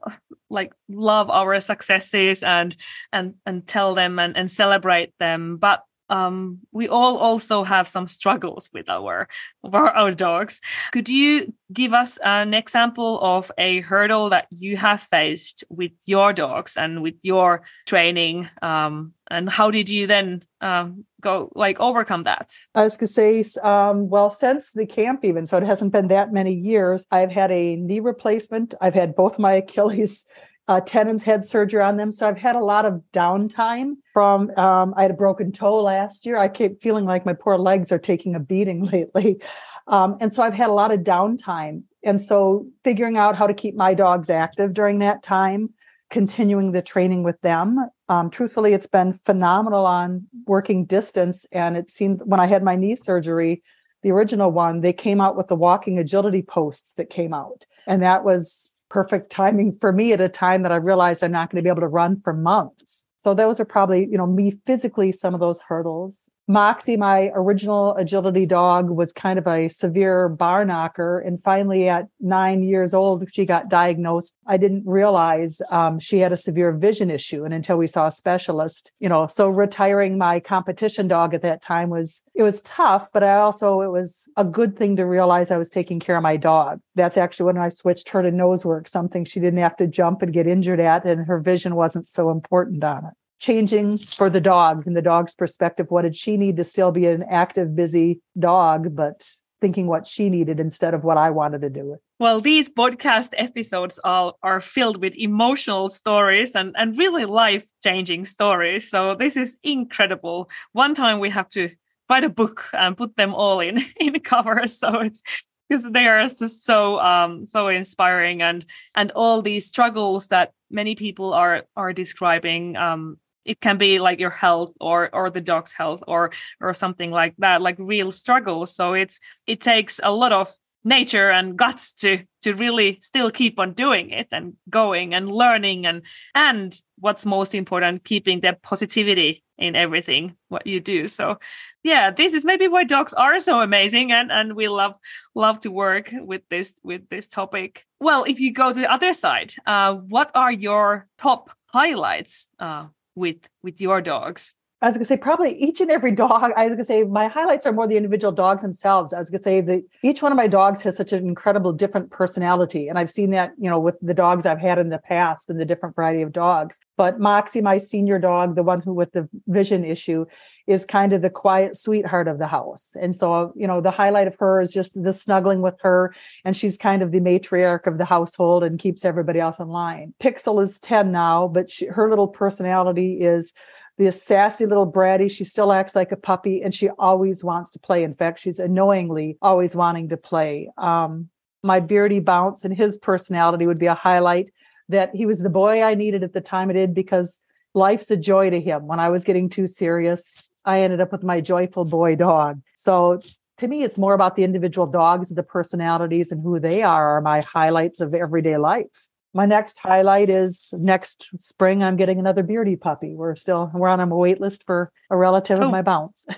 like 0.50 0.72
love 0.88 1.30
our 1.30 1.60
successes 1.60 2.42
and 2.42 2.76
and 3.12 3.34
and 3.46 3.66
tell 3.66 3.94
them 3.94 4.18
and, 4.18 4.36
and 4.36 4.50
celebrate 4.50 5.16
them 5.18 5.56
but 5.56 5.84
um, 6.10 6.58
we 6.72 6.88
all 6.88 7.16
also 7.18 7.64
have 7.64 7.88
some 7.88 8.08
struggles 8.08 8.68
with 8.74 8.90
our, 8.90 9.28
our, 9.64 9.90
our 9.90 10.10
dogs. 10.12 10.60
Could 10.92 11.08
you 11.08 11.54
give 11.72 11.94
us 11.94 12.18
an 12.18 12.52
example 12.52 13.20
of 13.22 13.50
a 13.56 13.80
hurdle 13.80 14.28
that 14.30 14.48
you 14.50 14.76
have 14.76 15.00
faced 15.00 15.64
with 15.70 15.92
your 16.04 16.32
dogs 16.32 16.76
and 16.76 17.02
with 17.02 17.14
your 17.22 17.62
training? 17.86 18.50
Um, 18.60 19.14
and 19.30 19.48
how 19.48 19.70
did 19.70 19.88
you 19.88 20.08
then 20.08 20.42
um, 20.60 21.04
go 21.20 21.50
like 21.54 21.78
overcome 21.78 22.24
that? 22.24 22.52
I 22.74 22.82
was 22.82 22.96
to 22.96 23.06
say, 23.06 23.44
um, 23.62 24.08
well, 24.08 24.30
since 24.30 24.72
the 24.72 24.86
camp, 24.86 25.24
even 25.24 25.46
so, 25.46 25.58
it 25.58 25.62
hasn't 25.62 25.92
been 25.92 26.08
that 26.08 26.32
many 26.32 26.52
years. 26.52 27.06
I've 27.12 27.30
had 27.30 27.52
a 27.52 27.76
knee 27.76 28.00
replacement. 28.00 28.74
I've 28.80 28.94
had 28.94 29.14
both 29.14 29.38
my 29.38 29.54
Achilles 29.62 30.26
uh, 30.70 30.80
tendons 30.80 31.24
had 31.24 31.44
surgery 31.44 31.82
on 31.82 31.96
them. 31.96 32.12
So 32.12 32.28
I've 32.28 32.38
had 32.38 32.54
a 32.54 32.60
lot 32.60 32.86
of 32.86 33.02
downtime 33.12 33.94
from, 34.12 34.56
um, 34.56 34.94
I 34.96 35.02
had 35.02 35.10
a 35.10 35.14
broken 35.14 35.50
toe 35.50 35.82
last 35.82 36.24
year. 36.24 36.38
I 36.38 36.46
keep 36.46 36.80
feeling 36.80 37.06
like 37.06 37.26
my 37.26 37.32
poor 37.32 37.58
legs 37.58 37.90
are 37.90 37.98
taking 37.98 38.36
a 38.36 38.38
beating 38.38 38.84
lately. 38.92 39.42
Um, 39.88 40.16
and 40.20 40.32
so 40.32 40.44
I've 40.44 40.54
had 40.54 40.70
a 40.70 40.72
lot 40.72 40.92
of 40.92 41.00
downtime. 41.00 41.82
And 42.04 42.22
so 42.22 42.68
figuring 42.84 43.16
out 43.16 43.34
how 43.34 43.48
to 43.48 43.52
keep 43.52 43.74
my 43.74 43.94
dogs 43.94 44.30
active 44.30 44.72
during 44.72 44.98
that 44.98 45.24
time, 45.24 45.70
continuing 46.08 46.70
the 46.70 46.82
training 46.82 47.24
with 47.24 47.40
them. 47.40 47.90
Um, 48.08 48.30
truthfully, 48.30 48.72
it's 48.72 48.86
been 48.86 49.12
phenomenal 49.12 49.86
on 49.86 50.28
working 50.46 50.84
distance. 50.84 51.46
And 51.50 51.76
it 51.76 51.90
seemed 51.90 52.20
when 52.24 52.38
I 52.38 52.46
had 52.46 52.62
my 52.62 52.76
knee 52.76 52.94
surgery, 52.94 53.64
the 54.04 54.12
original 54.12 54.52
one, 54.52 54.82
they 54.82 54.92
came 54.92 55.20
out 55.20 55.36
with 55.36 55.48
the 55.48 55.56
walking 55.56 55.98
agility 55.98 56.42
posts 56.42 56.92
that 56.92 57.10
came 57.10 57.34
out. 57.34 57.66
And 57.88 58.02
that 58.02 58.22
was 58.22 58.70
perfect 58.90 59.30
timing 59.30 59.72
for 59.72 59.92
me 59.92 60.12
at 60.12 60.20
a 60.20 60.28
time 60.28 60.62
that 60.62 60.72
I 60.72 60.76
realized 60.76 61.24
I'm 61.24 61.32
not 61.32 61.50
going 61.50 61.62
to 61.62 61.66
be 61.66 61.70
able 61.70 61.80
to 61.80 61.88
run 61.88 62.20
for 62.22 62.34
months. 62.34 63.04
So 63.22 63.34
those 63.34 63.60
are 63.60 63.64
probably, 63.64 64.06
you 64.10 64.18
know, 64.18 64.26
me 64.26 64.58
physically 64.66 65.12
some 65.12 65.34
of 65.34 65.40
those 65.40 65.60
hurdles. 65.60 66.28
Moxie, 66.50 66.96
my 66.96 67.30
original 67.32 67.94
agility 67.94 68.44
dog, 68.44 68.90
was 68.90 69.12
kind 69.12 69.38
of 69.38 69.46
a 69.46 69.68
severe 69.68 70.28
bar 70.28 70.64
knocker. 70.64 71.20
And 71.20 71.40
finally, 71.40 71.88
at 71.88 72.08
nine 72.18 72.64
years 72.64 72.92
old, 72.92 73.24
she 73.32 73.44
got 73.44 73.68
diagnosed. 73.68 74.34
I 74.48 74.56
didn't 74.56 74.82
realize 74.84 75.62
um, 75.70 76.00
she 76.00 76.18
had 76.18 76.32
a 76.32 76.36
severe 76.36 76.72
vision 76.72 77.08
issue. 77.08 77.44
And 77.44 77.54
until 77.54 77.76
we 77.76 77.86
saw 77.86 78.08
a 78.08 78.10
specialist, 78.10 78.90
you 78.98 79.08
know, 79.08 79.28
so 79.28 79.48
retiring 79.48 80.18
my 80.18 80.40
competition 80.40 81.06
dog 81.06 81.34
at 81.34 81.42
that 81.42 81.62
time 81.62 81.88
was, 81.88 82.24
it 82.34 82.42
was 82.42 82.62
tough, 82.62 83.06
but 83.12 83.22
I 83.22 83.36
also, 83.36 83.82
it 83.82 83.92
was 83.92 84.28
a 84.36 84.42
good 84.42 84.76
thing 84.76 84.96
to 84.96 85.06
realize 85.06 85.52
I 85.52 85.56
was 85.56 85.70
taking 85.70 86.00
care 86.00 86.16
of 86.16 86.24
my 86.24 86.36
dog. 86.36 86.80
That's 86.96 87.16
actually 87.16 87.46
when 87.46 87.58
I 87.58 87.68
switched 87.68 88.08
her 88.08 88.22
to 88.22 88.30
nose 88.32 88.64
work, 88.64 88.88
something 88.88 89.24
she 89.24 89.38
didn't 89.38 89.60
have 89.60 89.76
to 89.76 89.86
jump 89.86 90.20
and 90.20 90.32
get 90.32 90.48
injured 90.48 90.80
at, 90.80 91.04
and 91.04 91.28
her 91.28 91.38
vision 91.38 91.76
wasn't 91.76 92.08
so 92.08 92.30
important 92.30 92.82
on 92.82 93.04
it 93.04 93.14
changing 93.40 93.98
for 93.98 94.30
the 94.30 94.40
dog 94.40 94.86
in 94.86 94.94
the 94.94 95.02
dog's 95.02 95.34
perspective. 95.34 95.86
What 95.88 96.02
did 96.02 96.14
she 96.14 96.36
need 96.36 96.56
to 96.58 96.64
still 96.64 96.92
be 96.92 97.06
an 97.06 97.24
active 97.28 97.74
busy 97.74 98.20
dog 98.38 98.94
but 98.94 99.28
thinking 99.60 99.86
what 99.86 100.06
she 100.06 100.30
needed 100.30 100.58
instead 100.58 100.94
of 100.94 101.04
what 101.04 101.18
i 101.18 101.28
wanted 101.28 101.60
to 101.60 101.68
do 101.68 101.98
well 102.20 102.40
these 102.40 102.68
podcast 102.68 103.30
episodes 103.36 103.98
all 104.04 104.38
are 104.42 104.60
filled 104.60 105.00
with 105.00 105.14
emotional 105.16 105.88
stories 105.88 106.54
and, 106.54 106.74
and 106.78 106.98
really 106.98 107.24
life 107.24 107.66
changing 107.82 108.26
stories. 108.26 108.90
So 108.90 109.14
this 109.14 109.38
is 109.38 109.56
incredible. 109.62 110.50
One 110.72 110.94
time 110.94 111.18
we 111.18 111.30
have 111.30 111.48
to 111.50 111.70
write 112.10 112.24
a 112.24 112.28
book 112.28 112.66
and 112.74 112.94
put 112.94 113.16
them 113.16 113.34
all 113.34 113.60
in 113.60 113.82
in 113.96 114.20
cover. 114.20 114.66
so 114.68 115.00
it's 115.00 115.22
because 115.68 115.90
they 115.90 116.06
are 116.06 116.20
just 116.28 116.66
so 116.66 117.00
um 117.00 117.46
so 117.46 117.68
inspiring 117.68 118.42
and 118.42 118.66
and 118.94 119.12
all 119.12 119.40
these 119.40 119.66
struggles 119.66 120.26
that 120.26 120.52
many 120.70 120.94
people 120.94 121.32
are 121.32 121.64
are 121.74 121.94
describing 121.94 122.76
um 122.76 123.16
it 123.44 123.60
can 123.60 123.78
be 123.78 123.98
like 123.98 124.20
your 124.20 124.30
health 124.30 124.72
or 124.80 125.14
or 125.14 125.30
the 125.30 125.40
dog's 125.40 125.72
health 125.72 126.02
or 126.06 126.30
or 126.60 126.74
something 126.74 127.10
like 127.10 127.34
that 127.38 127.62
like 127.62 127.76
real 127.78 128.12
struggles 128.12 128.74
so 128.74 128.94
it's 128.94 129.20
it 129.46 129.60
takes 129.60 130.00
a 130.02 130.12
lot 130.12 130.32
of 130.32 130.52
nature 130.84 131.30
and 131.30 131.56
guts 131.56 131.92
to 131.92 132.24
to 132.42 132.54
really 132.54 132.98
still 133.02 133.30
keep 133.30 133.58
on 133.58 133.72
doing 133.72 134.10
it 134.10 134.28
and 134.32 134.54
going 134.68 135.14
and 135.14 135.30
learning 135.30 135.86
and 135.86 136.02
and 136.34 136.80
what's 136.98 137.26
most 137.26 137.54
important 137.54 138.04
keeping 138.04 138.40
the 138.40 138.56
positivity 138.62 139.44
in 139.58 139.76
everything 139.76 140.34
what 140.48 140.66
you 140.66 140.80
do. 140.80 141.06
So 141.06 141.38
yeah 141.82 142.10
this 142.10 142.32
is 142.32 142.44
maybe 142.44 142.66
why 142.66 142.84
dogs 142.84 143.12
are 143.12 143.38
so 143.40 143.60
amazing 143.60 144.10
and 144.10 144.32
and 144.32 144.54
we 144.54 144.68
love 144.68 144.94
love 145.34 145.60
to 145.60 145.70
work 145.70 146.12
with 146.12 146.42
this 146.48 146.74
with 146.82 147.08
this 147.10 147.26
topic. 147.26 147.84
Well 148.00 148.24
if 148.24 148.40
you 148.40 148.52
go 148.52 148.72
to 148.72 148.80
the 148.80 148.90
other 148.90 149.12
side 149.12 149.52
uh 149.66 149.94
what 149.94 150.30
are 150.34 150.52
your 150.52 151.06
top 151.18 151.50
highlights 151.66 152.48
uh 152.58 152.86
with 153.14 153.48
with 153.62 153.80
your 153.80 154.00
dogs? 154.02 154.54
I 154.82 154.86
was 154.86 154.96
to 154.96 155.04
say 155.04 155.18
probably 155.18 155.54
each 155.56 155.82
and 155.82 155.90
every 155.90 156.12
dog. 156.12 156.52
I 156.56 156.68
was 156.68 156.76
to 156.78 156.84
say 156.84 157.02
my 157.02 157.28
highlights 157.28 157.66
are 157.66 157.72
more 157.72 157.86
the 157.86 157.98
individual 157.98 158.32
dogs 158.32 158.62
themselves. 158.62 159.12
I 159.12 159.18
was 159.18 159.30
to 159.30 159.42
say 159.42 159.60
that 159.60 159.82
each 160.02 160.22
one 160.22 160.32
of 160.32 160.36
my 160.36 160.46
dogs 160.46 160.80
has 160.82 160.96
such 160.96 161.12
an 161.12 161.26
incredible 161.26 161.72
different 161.72 162.10
personality, 162.10 162.88
and 162.88 162.98
I've 162.98 163.10
seen 163.10 163.30
that 163.30 163.52
you 163.58 163.68
know 163.68 163.78
with 163.78 163.96
the 164.00 164.14
dogs 164.14 164.46
I've 164.46 164.58
had 164.58 164.78
in 164.78 164.88
the 164.88 164.98
past 164.98 165.50
and 165.50 165.60
the 165.60 165.66
different 165.66 165.96
variety 165.96 166.22
of 166.22 166.32
dogs. 166.32 166.78
But 166.96 167.20
Moxie, 167.20 167.60
my 167.60 167.76
senior 167.76 168.18
dog, 168.18 168.54
the 168.54 168.62
one 168.62 168.80
who 168.80 168.94
with 168.94 169.12
the 169.12 169.28
vision 169.48 169.84
issue, 169.84 170.24
is 170.66 170.86
kind 170.86 171.12
of 171.12 171.20
the 171.20 171.30
quiet 171.30 171.76
sweetheart 171.76 172.28
of 172.28 172.38
the 172.38 172.46
house. 172.46 172.96
And 172.98 173.14
so 173.14 173.52
you 173.56 173.66
know 173.66 173.82
the 173.82 173.90
highlight 173.90 174.28
of 174.28 174.36
her 174.38 174.62
is 174.62 174.72
just 174.72 175.00
the 175.00 175.12
snuggling 175.12 175.60
with 175.60 175.78
her, 175.82 176.14
and 176.46 176.56
she's 176.56 176.78
kind 176.78 177.02
of 177.02 177.12
the 177.12 177.20
matriarch 177.20 177.86
of 177.86 177.98
the 177.98 178.06
household 178.06 178.64
and 178.64 178.78
keeps 178.78 179.04
everybody 179.04 179.40
else 179.40 179.58
in 179.58 179.68
line. 179.68 180.14
Pixel 180.20 180.62
is 180.62 180.78
ten 180.78 181.12
now, 181.12 181.48
but 181.48 181.68
she, 181.68 181.84
her 181.84 182.08
little 182.08 182.28
personality 182.28 183.20
is 183.20 183.52
this 184.00 184.22
sassy 184.22 184.64
little 184.64 184.90
bratty. 184.90 185.30
She 185.30 185.44
still 185.44 185.72
acts 185.72 185.94
like 185.94 186.10
a 186.10 186.16
puppy 186.16 186.62
and 186.62 186.74
she 186.74 186.88
always 186.88 187.44
wants 187.44 187.70
to 187.72 187.78
play. 187.78 188.02
In 188.02 188.14
fact, 188.14 188.40
she's 188.40 188.58
annoyingly 188.58 189.36
always 189.42 189.76
wanting 189.76 190.08
to 190.08 190.16
play. 190.16 190.70
Um, 190.78 191.28
my 191.62 191.80
beardy 191.80 192.20
bounce 192.20 192.64
and 192.64 192.74
his 192.74 192.96
personality 192.96 193.66
would 193.66 193.78
be 193.78 193.86
a 193.86 193.94
highlight 193.94 194.46
that 194.88 195.14
he 195.14 195.26
was 195.26 195.40
the 195.40 195.50
boy 195.50 195.82
I 195.82 195.94
needed 195.94 196.24
at 196.24 196.32
the 196.32 196.40
time 196.40 196.70
it 196.70 196.74
did 196.74 196.94
because 196.94 197.40
life's 197.74 198.10
a 198.10 198.16
joy 198.16 198.48
to 198.48 198.58
him. 198.58 198.86
When 198.86 198.98
I 198.98 199.10
was 199.10 199.24
getting 199.24 199.50
too 199.50 199.66
serious, 199.66 200.50
I 200.64 200.80
ended 200.80 201.02
up 201.02 201.12
with 201.12 201.22
my 201.22 201.42
joyful 201.42 201.84
boy 201.84 202.16
dog. 202.16 202.62
So 202.76 203.20
to 203.58 203.68
me, 203.68 203.82
it's 203.82 203.98
more 203.98 204.14
about 204.14 204.34
the 204.34 204.44
individual 204.44 204.86
dogs, 204.86 205.28
the 205.28 205.42
personalities, 205.42 206.32
and 206.32 206.42
who 206.42 206.58
they 206.58 206.82
are, 206.82 207.18
are 207.18 207.20
my 207.20 207.42
highlights 207.42 208.00
of 208.00 208.14
everyday 208.14 208.56
life 208.56 209.09
my 209.32 209.46
next 209.46 209.78
highlight 209.78 210.28
is 210.28 210.74
next 210.76 211.28
spring 211.38 211.82
i'm 211.82 211.96
getting 211.96 212.18
another 212.18 212.42
beardy 212.42 212.76
puppy. 212.76 213.14
We're 213.14 213.36
still 213.36 213.70
we're 213.74 213.88
on 213.88 214.00
a 214.00 214.06
wait 214.06 214.40
list 214.40 214.64
for 214.64 214.92
a 215.10 215.16
relative 215.16 215.58
oh. 215.60 215.66
of 215.66 215.70
my 215.70 215.82
bounce. 215.82 216.26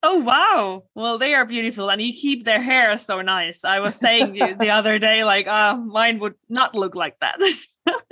Oh 0.00 0.20
wow. 0.20 0.84
Well 0.94 1.18
they 1.18 1.34
are 1.34 1.44
beautiful 1.44 1.90
and 1.90 2.00
you 2.00 2.12
keep 2.12 2.44
their 2.44 2.62
hair 2.62 2.96
so 2.96 3.20
nice. 3.20 3.64
I 3.64 3.80
was 3.80 3.96
saying 3.96 4.34
the 4.34 4.70
other 4.70 4.96
day 5.00 5.24
like 5.24 5.48
uh 5.48 5.76
mine 5.76 6.20
would 6.20 6.36
not 6.48 6.76
look 6.76 6.94
like 6.94 7.18
that. 7.18 7.40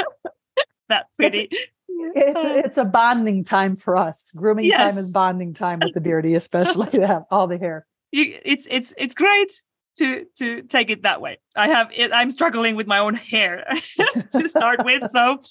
That 0.88 1.06
pretty. 1.16 1.48
it's, 1.50 1.64
it's, 1.88 2.44
it's 2.66 2.76
a 2.78 2.84
bonding 2.84 3.42
time 3.42 3.74
for 3.74 3.96
us. 3.96 4.30
Grooming 4.36 4.66
yes. 4.66 4.94
time 4.94 5.00
is 5.00 5.12
bonding 5.12 5.52
time 5.54 5.80
with 5.80 5.94
the 5.94 6.00
beardy 6.00 6.34
especially 6.34 6.86
to 6.90 7.06
have 7.06 7.24
all 7.30 7.46
the 7.46 7.58
hair. 7.58 7.86
You, 8.12 8.38
it's 8.44 8.68
it's 8.70 8.94
it's 8.96 9.14
great 9.14 9.62
to 9.98 10.26
to 10.38 10.62
take 10.62 10.90
it 10.90 11.02
that 11.02 11.20
way. 11.20 11.38
I 11.54 11.68
have 11.68 11.90
it, 11.94 12.12
I'm 12.12 12.30
struggling 12.30 12.76
with 12.76 12.86
my 12.86 12.98
own 12.98 13.14
hair 13.14 13.64
to 14.32 14.48
start 14.48 14.84
with. 14.84 15.08
So 15.10 15.42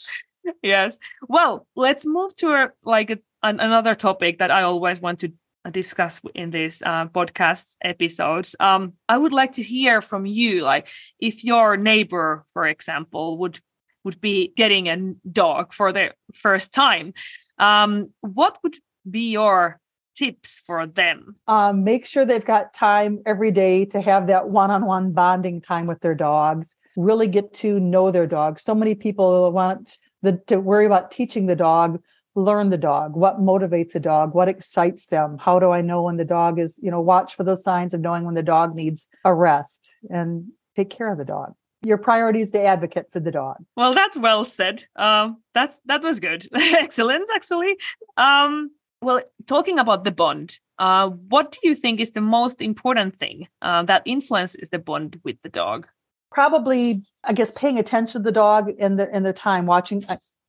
yes. 0.61 0.97
Well, 1.27 1.67
let's 1.75 2.05
move 2.05 2.35
to 2.37 2.49
a, 2.49 2.71
like 2.83 3.09
a, 3.09 3.19
an, 3.43 3.59
another 3.59 3.95
topic 3.95 4.39
that 4.39 4.51
I 4.51 4.63
always 4.63 5.01
want 5.01 5.19
to 5.19 5.33
discuss 5.71 6.21
in 6.35 6.51
this 6.51 6.81
uh, 6.85 7.07
podcast 7.07 7.75
episodes. 7.81 8.55
Um, 8.59 8.93
I 9.09 9.17
would 9.17 9.33
like 9.33 9.53
to 9.53 9.63
hear 9.63 10.01
from 10.01 10.25
you, 10.25 10.61
like 10.61 10.87
if 11.19 11.43
your 11.43 11.77
neighbor, 11.77 12.45
for 12.53 12.65
example, 12.67 13.37
would 13.39 13.59
would 14.03 14.21
be 14.21 14.53
getting 14.55 14.87
a 14.87 15.15
dog 15.31 15.73
for 15.73 15.91
the 15.91 16.13
first 16.35 16.73
time. 16.73 17.13
Um, 17.57 18.13
what 18.21 18.59
would 18.61 18.77
be 19.09 19.31
your 19.31 19.79
tips 20.15 20.61
for 20.65 20.85
them? 20.87 21.35
Um, 21.47 21.83
make 21.83 22.05
sure 22.05 22.25
they've 22.25 22.45
got 22.45 22.73
time 22.73 23.21
every 23.25 23.51
day 23.51 23.85
to 23.85 24.01
have 24.01 24.27
that 24.27 24.49
one 24.49 24.71
on 24.71 24.85
one 24.85 25.11
bonding 25.11 25.61
time 25.61 25.87
with 25.87 26.01
their 26.01 26.15
dogs, 26.15 26.75
really 26.95 27.27
get 27.27 27.53
to 27.55 27.79
know 27.79 28.11
their 28.11 28.27
dog. 28.27 28.59
So 28.59 28.73
many 28.73 28.95
people 28.95 29.51
want 29.51 29.97
the, 30.21 30.41
to 30.47 30.59
worry 30.59 30.85
about 30.85 31.11
teaching 31.11 31.45
the 31.45 31.55
dog 31.55 32.01
learn 32.35 32.69
the 32.69 32.77
dog 32.77 33.15
what 33.15 33.39
motivates 33.39 33.95
a 33.95 33.99
dog 33.99 34.35
what 34.35 34.49
excites 34.49 35.07
them. 35.07 35.37
How 35.39 35.57
do 35.57 35.71
i 35.71 35.81
know 35.81 36.03
when 36.03 36.17
the 36.17 36.25
dog 36.25 36.59
is 36.59 36.77
you 36.81 36.91
know 36.91 37.01
watch 37.01 37.35
for 37.35 37.43
those 37.43 37.63
signs 37.63 37.93
of 37.93 38.01
knowing 38.01 38.25
when 38.25 38.35
the 38.35 38.43
dog 38.43 38.75
needs 38.75 39.07
a 39.23 39.33
rest 39.33 39.89
and 40.09 40.51
take 40.75 40.89
care 40.89 41.11
of 41.11 41.17
the 41.17 41.25
dog. 41.25 41.53
Your 41.83 41.97
priority 41.97 42.41
is 42.41 42.51
to 42.51 42.61
advocate 42.61 43.11
for 43.11 43.21
the 43.21 43.31
dog. 43.31 43.57
Well 43.77 43.93
that's 43.93 44.17
well 44.17 44.43
said. 44.43 44.83
Um 44.97 45.41
that's 45.53 45.79
that 45.85 46.03
was 46.03 46.19
good. 46.19 46.45
Excellent 46.53 47.29
actually. 47.33 47.77
Um 48.17 48.71
well 49.01 49.21
talking 49.47 49.79
about 49.79 50.03
the 50.03 50.11
bond 50.11 50.59
uh 50.79 51.09
what 51.09 51.51
do 51.51 51.59
you 51.63 51.75
think 51.75 51.99
is 51.99 52.11
the 52.11 52.21
most 52.21 52.61
important 52.61 53.17
thing 53.17 53.47
uh, 53.61 53.83
that 53.83 54.01
influences 54.05 54.69
the 54.69 54.79
bond 54.79 55.19
with 55.23 55.41
the 55.41 55.49
dog 55.49 55.87
probably 56.31 57.03
i 57.23 57.33
guess 57.33 57.51
paying 57.51 57.79
attention 57.79 58.21
to 58.21 58.25
the 58.25 58.31
dog 58.31 58.69
in 58.77 58.95
the 58.95 59.13
in 59.15 59.23
the 59.23 59.33
time 59.33 59.65
watching 59.65 60.03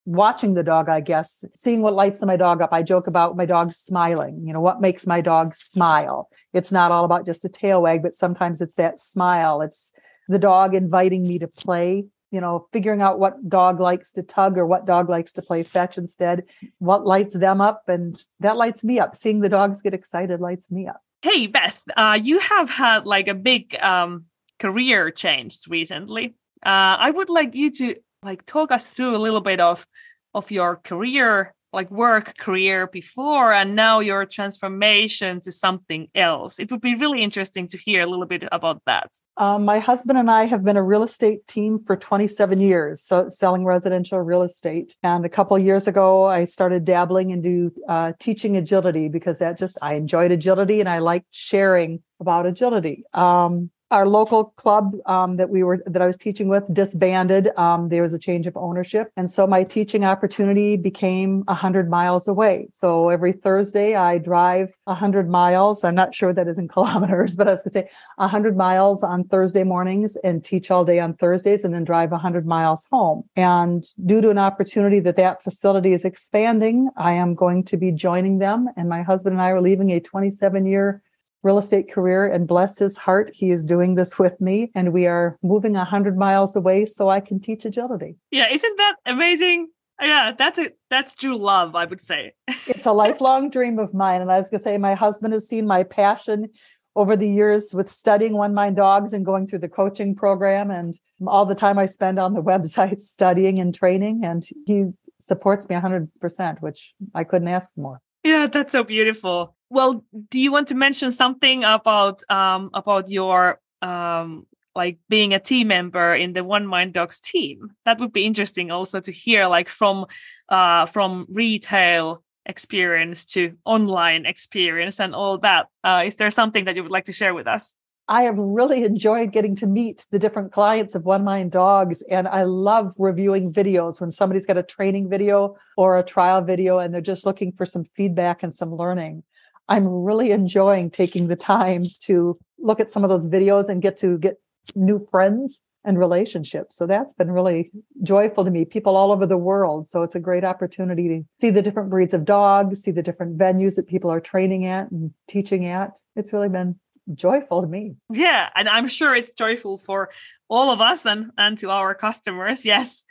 watching 0.07 0.55
the 0.55 0.63
dog, 0.63 0.89
I 0.89 1.01
guess, 1.01 1.45
seeing 1.55 1.83
what 1.83 1.95
lights 1.95 2.23
my 2.23 2.37
dog 2.37 2.63
up. 2.63 2.73
I 2.73 2.83
joke 2.83 3.09
about 3.09 3.37
my 3.37 3.45
dog 3.45 3.73
smiling. 3.73 4.41
You 4.47 4.55
know, 4.55 4.61
what 4.61 4.81
makes 4.81 5.07
my 5.07 5.21
dog 5.21 5.55
smile? 5.55 6.29
It's 6.55 6.73
not 6.73 6.93
all 6.93 7.05
about 7.05 7.27
just 7.27 7.45
a 7.45 7.49
tail 7.49 7.83
wag, 7.83 8.03
but 8.03 8.15
sometimes 8.15 8.61
it's 8.61 8.77
that 8.77 9.01
smile. 9.01 9.61
It's 9.61 9.93
the 10.29 10.39
dog 10.39 10.75
inviting 10.75 11.25
me 11.25 11.39
to 11.41 11.49
play, 11.49 12.05
you 12.37 12.43
know, 12.43 12.69
figuring 12.71 13.01
out 13.01 13.19
what 13.19 13.49
dog 13.49 13.81
likes 13.81 14.13
to 14.13 14.23
tug 14.23 14.59
or 14.59 14.67
what 14.67 14.85
dog 14.85 15.09
likes 15.09 15.33
to 15.33 15.41
play 15.41 15.63
fetch 15.63 15.97
instead, 15.97 16.45
what 16.81 17.07
lights 17.07 17.35
them 17.35 17.63
up. 17.63 17.85
And 17.89 18.23
that 18.41 18.59
lights 18.59 18.85
me 18.85 19.01
up. 19.01 19.17
Seeing 19.17 19.41
the 19.41 19.49
dogs 19.49 19.81
get 19.81 19.95
excited 19.95 20.39
lights 20.39 20.71
me 20.71 20.87
up. 20.87 21.01
Hey, 21.23 21.47
Beth, 21.47 21.83
uh, 21.97 22.19
you 22.23 22.39
have 22.39 22.69
had 22.69 23.07
like 23.07 23.29
a 23.29 23.35
big 23.35 23.75
um, 23.83 24.27
career 24.59 25.11
change 25.11 25.61
recently. 25.67 26.35
Uh, 26.63 27.01
I 27.01 27.11
would 27.11 27.31
like 27.31 27.55
you 27.55 27.71
to 27.71 27.95
like 28.23 28.45
talk 28.45 28.71
us 28.71 28.87
through 28.87 29.17
a 29.17 29.25
little 29.25 29.41
bit 29.41 29.59
of 29.59 29.87
of 30.35 30.51
your 30.51 30.77
career 30.77 31.55
like 31.73 31.91
work 31.91 32.37
career 32.39 32.87
before 32.87 33.53
and 33.53 33.77
now 33.77 34.01
your 34.01 34.25
transformation 34.25 35.41
to 35.41 35.53
something 35.53 36.09
else. 36.15 36.59
It 36.59 36.71
would 36.71 36.81
be 36.81 36.95
really 36.95 37.23
interesting 37.23 37.69
to 37.69 37.77
hear 37.77 38.03
a 38.03 38.07
little 38.07 38.27
bit 38.27 38.45
about 38.53 38.83
that. 38.87 39.11
Um, 39.39 39.67
my 39.67 39.81
husband 39.81 40.19
and 40.19 40.31
i 40.31 40.45
have 40.45 40.65
been 40.65 40.79
a 40.79 40.83
real 40.83 41.03
estate 41.03 41.47
team 41.47 41.79
for 41.87 41.95
27 41.95 42.59
years 42.59 43.03
so 43.03 43.29
selling 43.29 43.67
residential 43.67 44.19
real 44.19 44.43
estate. 44.43 44.97
And 45.03 45.27
a 45.27 45.29
couple 45.29 45.59
years 45.59 45.87
ago 45.87 46.25
i 46.25 46.45
started 46.45 46.87
dabbling 46.87 47.31
into 47.31 47.71
uh, 47.89 48.13
teaching 48.19 48.57
agility 48.57 49.09
because 49.09 49.39
that 49.41 49.59
just 49.59 49.77
i 49.83 49.95
enjoyed 49.95 50.31
agility 50.33 50.81
and 50.81 50.89
i 50.89 51.01
liked 51.01 51.27
sharing 51.31 52.03
about 52.21 52.47
agility. 52.47 53.05
Um, 53.13 53.71
our 53.91 54.07
local 54.09 54.47
club 54.57 54.97
um, 55.07 55.37
that 55.37 55.49
we 55.49 55.63
were 55.63 55.83
that 55.87 56.03
I 56.03 56.07
was 56.07 56.17
teaching 56.17 56.49
with 56.49 56.65
disbanded. 56.73 57.51
Um, 57.57 57.89
there 57.89 58.03
was 58.03 58.15
a 58.15 58.19
change 58.19 58.47
of 58.47 58.57
ownership, 58.57 59.13
and 59.17 59.31
so 59.31 59.47
my 59.47 59.63
teaching 59.63 60.05
opportunity 60.05 60.77
became 60.77 61.45
hundred 61.49 61.89
miles 61.89 62.27
away. 62.27 62.69
So 62.73 63.11
every 63.11 63.33
Thursday, 63.33 63.95
I 63.95 64.19
drive 64.19 64.75
hundred 64.89 65.31
miles. 65.31 65.85
I'm 65.85 65.95
not 65.95 66.15
sure 66.15 66.33
that 66.33 66.49
is 66.49 66.59
in 66.59 66.69
kilometers, 66.77 67.37
but 67.37 67.49
I 67.49 67.53
was 67.53 67.63
going 67.63 67.85
to 67.85 67.89
say 67.89 67.91
hundred 68.19 68.57
miles 68.57 69.03
on 69.03 69.25
Thursday 69.25 69.63
mornings 69.63 70.17
and 70.25 70.43
teach 70.43 70.71
all 70.71 70.85
day 70.85 70.99
on 70.99 71.15
Thursdays, 71.15 71.65
and 71.65 71.73
then 71.73 71.85
drive 71.85 72.11
hundred 72.11 72.47
miles 72.47 72.87
home. 72.91 73.23
And 73.37 73.87
due 74.05 74.21
to 74.21 74.31
an 74.31 74.39
opportunity 74.39 75.01
that 75.01 75.17
that 75.17 75.45
facility 75.45 75.93
is 75.93 76.05
expanding, 76.05 76.91
I 76.97 77.13
am 77.13 77.35
going 77.35 77.65
to 77.65 77.77
be 77.77 77.93
joining 77.93 78.39
them. 78.39 78.69
And 78.77 78.89
my 78.89 79.03
husband 79.03 79.35
and 79.35 79.43
I 79.43 79.51
are 79.51 79.61
leaving 79.61 79.91
a 79.93 80.01
27 80.01 80.67
year 80.67 81.03
real 81.43 81.59
estate 81.59 81.91
career 81.91 82.27
and 82.27 82.49
bless 82.49 82.79
his 82.79 82.97
heart 82.97 83.31
he 83.33 83.51
is 83.51 83.65
doing 83.65 83.95
this 83.95 84.19
with 84.19 84.41
me 84.41 84.71
and 84.75 84.93
we 84.93 85.07
are 85.07 85.37
moving 85.43 85.75
100 85.75 86.17
miles 86.17 86.57
away 86.57 86.85
so 86.85 87.09
i 87.09 87.21
can 87.21 87.41
teach 87.41 87.65
agility. 87.65 88.17
Yeah 88.31 88.49
isn't 88.51 88.77
that 88.79 88.97
amazing? 89.07 89.69
Yeah 90.01 90.33
that's 90.37 90.59
a 90.59 90.71
that's 90.91 91.15
true 91.15 91.37
love 91.37 91.75
i 91.75 91.85
would 91.85 92.03
say. 92.03 92.33
It's 92.67 92.87
a 92.87 92.93
lifelong 92.93 93.51
dream 93.57 93.79
of 93.79 93.95
mine 93.95 94.21
and 94.21 94.31
i 94.31 94.39
was 94.39 94.51
going 94.51 94.59
to 94.59 94.65
say 94.65 94.79
my 94.79 94.95
husband 94.95 95.33
has 95.33 95.49
seen 95.49 95.67
my 95.67 95.83
passion 95.83 96.49
over 96.97 97.15
the 97.15 97.29
years 97.29 97.75
with 97.75 97.91
studying 97.91 98.35
one 98.37 98.55
mind 98.55 98.77
dogs 98.77 99.13
and 99.13 99.25
going 99.25 99.47
through 99.47 99.59
the 99.59 99.69
coaching 99.69 100.15
program 100.15 100.71
and 100.71 100.99
all 101.27 101.47
the 101.47 101.55
time 101.55 101.79
i 101.79 101.87
spend 101.87 102.19
on 102.19 102.35
the 102.35 102.43
website 102.53 102.99
studying 102.99 103.59
and 103.59 103.75
training 103.75 104.23
and 104.25 104.49
he 104.67 104.85
supports 105.21 105.69
me 105.69 105.77
100% 105.77 106.61
which 106.61 106.95
i 107.15 107.25
couldn't 107.25 107.49
ask 107.49 107.71
more 107.77 108.01
yeah 108.25 108.47
that's 108.47 108.73
so 108.73 108.83
beautiful 108.83 109.56
well 109.71 110.05
do 110.31 110.39
you 110.39 110.53
want 110.53 110.69
to 110.69 110.75
mention 110.75 111.13
something 111.13 111.65
about 111.65 112.23
um 112.31 112.71
about 112.75 113.11
your 113.11 113.61
um 113.83 114.47
like 114.75 114.99
being 115.09 115.33
a 115.33 115.41
team 115.41 115.69
member 115.69 116.15
in 116.15 116.33
the 116.35 116.45
one 116.45 116.67
mind 116.67 116.93
dogs 116.93 117.19
team 117.19 117.71
that 117.85 117.99
would 117.99 118.13
be 118.13 118.25
interesting 118.25 118.71
also 118.71 119.01
to 119.01 119.11
hear 119.11 119.47
like 119.47 119.69
from 119.69 120.07
uh 120.49 120.87
from 120.87 121.27
retail 121.31 122.23
experience 122.45 123.25
to 123.25 123.57
online 123.65 124.25
experience 124.25 125.01
and 125.01 125.15
all 125.15 125.39
that 125.39 125.67
uh 125.83 126.03
is 126.05 126.17
there 126.17 126.31
something 126.31 126.65
that 126.65 126.77
you 126.77 126.83
would 126.83 126.93
like 126.93 127.07
to 127.07 127.13
share 127.13 127.35
with 127.35 127.47
us 127.47 127.75
I 128.09 128.23
have 128.23 128.39
really 128.39 128.85
enjoyed 128.85 129.33
getting 129.33 129.57
to 129.57 129.67
meet 129.67 130.07
the 130.13 130.19
different 130.19 130.53
clients 130.53 130.95
of 130.95 131.05
One 131.05 131.25
Mind 131.25 131.51
Dogs. 131.51 132.03
And 132.09 132.29
I 132.29 132.45
love 132.45 132.95
reviewing 132.99 133.53
videos 133.53 134.01
when 134.01 134.13
somebody's 134.13 134.47
got 134.47 134.57
a 134.57 134.63
training 134.63 135.09
video 135.09 135.57
or 135.77 135.99
a 135.99 136.05
trial 136.05 136.41
video 136.41 136.79
and 136.79 136.95
they're 136.95 137.01
just 137.01 137.27
looking 137.27 137.51
for 137.51 137.67
some 137.67 137.85
feedback 137.85 138.45
and 138.45 138.55
some 138.55 138.73
learning. 138.73 139.25
I'm 139.69 139.87
really 139.87 140.31
enjoying 140.31 140.91
taking 140.91 141.29
the 141.29 141.37
time 141.37 141.85
to 142.03 142.39
look 142.59 142.81
at 142.81 142.91
some 142.91 143.05
of 143.05 143.11
those 143.11 143.27
videos 143.27 143.69
and 143.69 143.83
get 143.83 143.97
to 143.99 144.19
get 144.19 144.37
new 144.75 145.07
friends 145.11 145.61
and 145.85 145.99
relationships. 145.99 146.77
So 146.77 146.87
that's 146.87 147.15
been 147.15 147.31
really 147.31 147.71
joyful 148.03 148.45
to 148.45 148.51
me. 148.51 148.65
People 148.65 148.97
all 148.97 149.13
over 149.13 149.25
the 149.25 149.37
world. 149.37 149.89
So 149.89 150.03
it's 150.03 150.17
a 150.17 150.21
great 150.21 150.45
opportunity 150.45 151.09
to 151.09 151.23
see 151.41 151.51
the 151.51 151.63
different 151.63 151.91
breeds 151.91 152.13
of 152.13 152.25
dogs, 152.25 152.83
see 152.83 152.91
the 152.91 153.03
different 153.03 153.39
venues 153.39 153.77
that 153.77 153.87
people 153.87 154.11
are 154.11 154.21
training 154.21 154.67
at 154.67 154.91
and 154.91 155.13
teaching 155.29 155.67
at. 155.67 155.93
It's 156.17 156.33
really 156.33 156.49
been 156.49 156.79
joyful 157.15 157.63
to 157.63 157.69
me. 157.69 157.95
Yeah, 158.11 158.51
and 158.57 158.69
I'm 158.69 158.89
sure 158.89 159.15
it's 159.15 159.31
joyful 159.31 159.79
for 159.79 160.11
all 160.49 160.71
of 160.71 160.81
us 160.81 161.07
and 161.07 161.31
and 161.39 161.57
to 161.59 161.71
our 161.71 161.95
customers. 161.95 162.65
Yes 162.65 163.05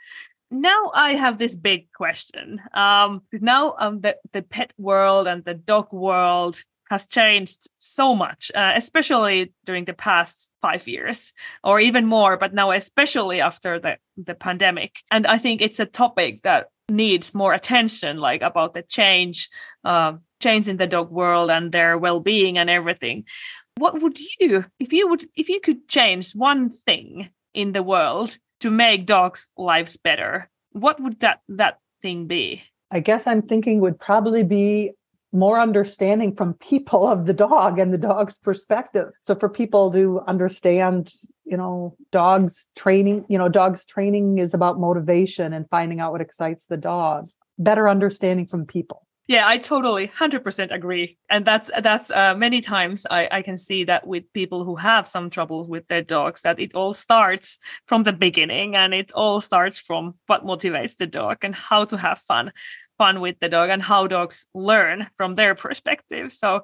now 0.50 0.90
I 0.94 1.14
have 1.14 1.38
this 1.38 1.56
big 1.56 1.92
question. 1.92 2.60
Um, 2.72 3.22
now 3.32 3.74
um, 3.78 4.00
the, 4.00 4.16
the 4.32 4.42
pet 4.42 4.72
world 4.78 5.26
and 5.26 5.44
the 5.44 5.54
dog 5.54 5.92
world 5.92 6.62
has 6.88 7.06
changed 7.06 7.68
so 7.78 8.14
much, 8.14 8.52
uh, 8.54 8.72
especially 8.76 9.52
during 9.64 9.86
the 9.86 9.92
past 9.92 10.50
five 10.62 10.86
years 10.86 11.32
or 11.64 11.80
even 11.80 12.06
more, 12.06 12.36
but 12.36 12.54
now 12.54 12.70
especially 12.70 13.40
after 13.40 13.80
the, 13.80 13.98
the 14.16 14.34
pandemic. 14.34 15.00
And 15.10 15.26
I 15.26 15.38
think 15.38 15.60
it's 15.60 15.80
a 15.80 15.86
topic 15.86 16.42
that 16.42 16.68
needs 16.88 17.34
more 17.34 17.52
attention, 17.52 18.18
like 18.18 18.42
about 18.42 18.74
the 18.74 18.82
change, 18.82 19.48
uh, 19.84 20.12
change 20.40 20.68
in 20.68 20.76
the 20.76 20.86
dog 20.86 21.10
world 21.10 21.50
and 21.50 21.72
their 21.72 21.98
well-being 21.98 22.56
and 22.56 22.70
everything. 22.70 23.24
What 23.78 24.00
would 24.00 24.18
you, 24.40 24.64
if 24.78 24.92
you 24.92 25.08
would, 25.08 25.24
if 25.34 25.48
you 25.48 25.60
could 25.60 25.88
change 25.88 26.32
one 26.32 26.70
thing 26.70 27.30
in 27.52 27.72
the 27.72 27.82
world, 27.82 28.38
to 28.60 28.70
make 28.70 29.06
dogs' 29.06 29.48
lives 29.56 29.96
better, 29.96 30.50
what 30.72 31.00
would 31.00 31.20
that 31.20 31.40
that 31.48 31.78
thing 32.02 32.26
be? 32.26 32.62
I 32.90 33.00
guess 33.00 33.26
I'm 33.26 33.42
thinking 33.42 33.80
would 33.80 33.98
probably 33.98 34.44
be 34.44 34.92
more 35.32 35.60
understanding 35.60 36.34
from 36.34 36.54
people 36.54 37.06
of 37.06 37.26
the 37.26 37.32
dog 37.32 37.78
and 37.78 37.92
the 37.92 37.98
dog's 37.98 38.38
perspective. 38.38 39.12
So 39.22 39.34
for 39.34 39.48
people 39.48 39.92
to 39.92 40.20
understand, 40.26 41.12
you 41.44 41.56
know, 41.56 41.96
dogs 42.10 42.68
training, 42.74 43.26
you 43.28 43.36
know, 43.36 43.48
dogs 43.48 43.84
training 43.84 44.38
is 44.38 44.54
about 44.54 44.80
motivation 44.80 45.52
and 45.52 45.68
finding 45.68 46.00
out 46.00 46.12
what 46.12 46.20
excites 46.20 46.64
the 46.66 46.76
dog. 46.76 47.28
Better 47.58 47.88
understanding 47.88 48.46
from 48.46 48.66
people. 48.66 49.05
Yeah, 49.28 49.48
I 49.48 49.58
totally 49.58 50.06
100% 50.06 50.70
agree. 50.72 51.18
And 51.28 51.44
that's 51.44 51.68
that's 51.82 52.12
uh, 52.12 52.34
many 52.36 52.60
times 52.60 53.06
I, 53.10 53.28
I 53.32 53.42
can 53.42 53.58
see 53.58 53.82
that 53.84 54.06
with 54.06 54.32
people 54.32 54.64
who 54.64 54.76
have 54.76 55.08
some 55.08 55.30
trouble 55.30 55.66
with 55.66 55.88
their 55.88 56.02
dogs 56.02 56.42
that 56.42 56.60
it 56.60 56.74
all 56.74 56.94
starts 56.94 57.58
from 57.88 58.04
the 58.04 58.12
beginning 58.12 58.76
and 58.76 58.94
it 58.94 59.10
all 59.14 59.40
starts 59.40 59.80
from 59.80 60.14
what 60.28 60.44
motivates 60.44 60.96
the 60.96 61.06
dog 61.08 61.38
and 61.42 61.56
how 61.56 61.84
to 61.86 61.96
have 61.96 62.20
fun 62.20 62.52
fun 62.98 63.20
with 63.20 63.38
the 63.40 63.48
dog 63.48 63.68
and 63.68 63.82
how 63.82 64.06
dogs 64.06 64.46
learn 64.54 65.06
from 65.18 65.34
their 65.34 65.54
perspective. 65.54 66.32
So 66.32 66.62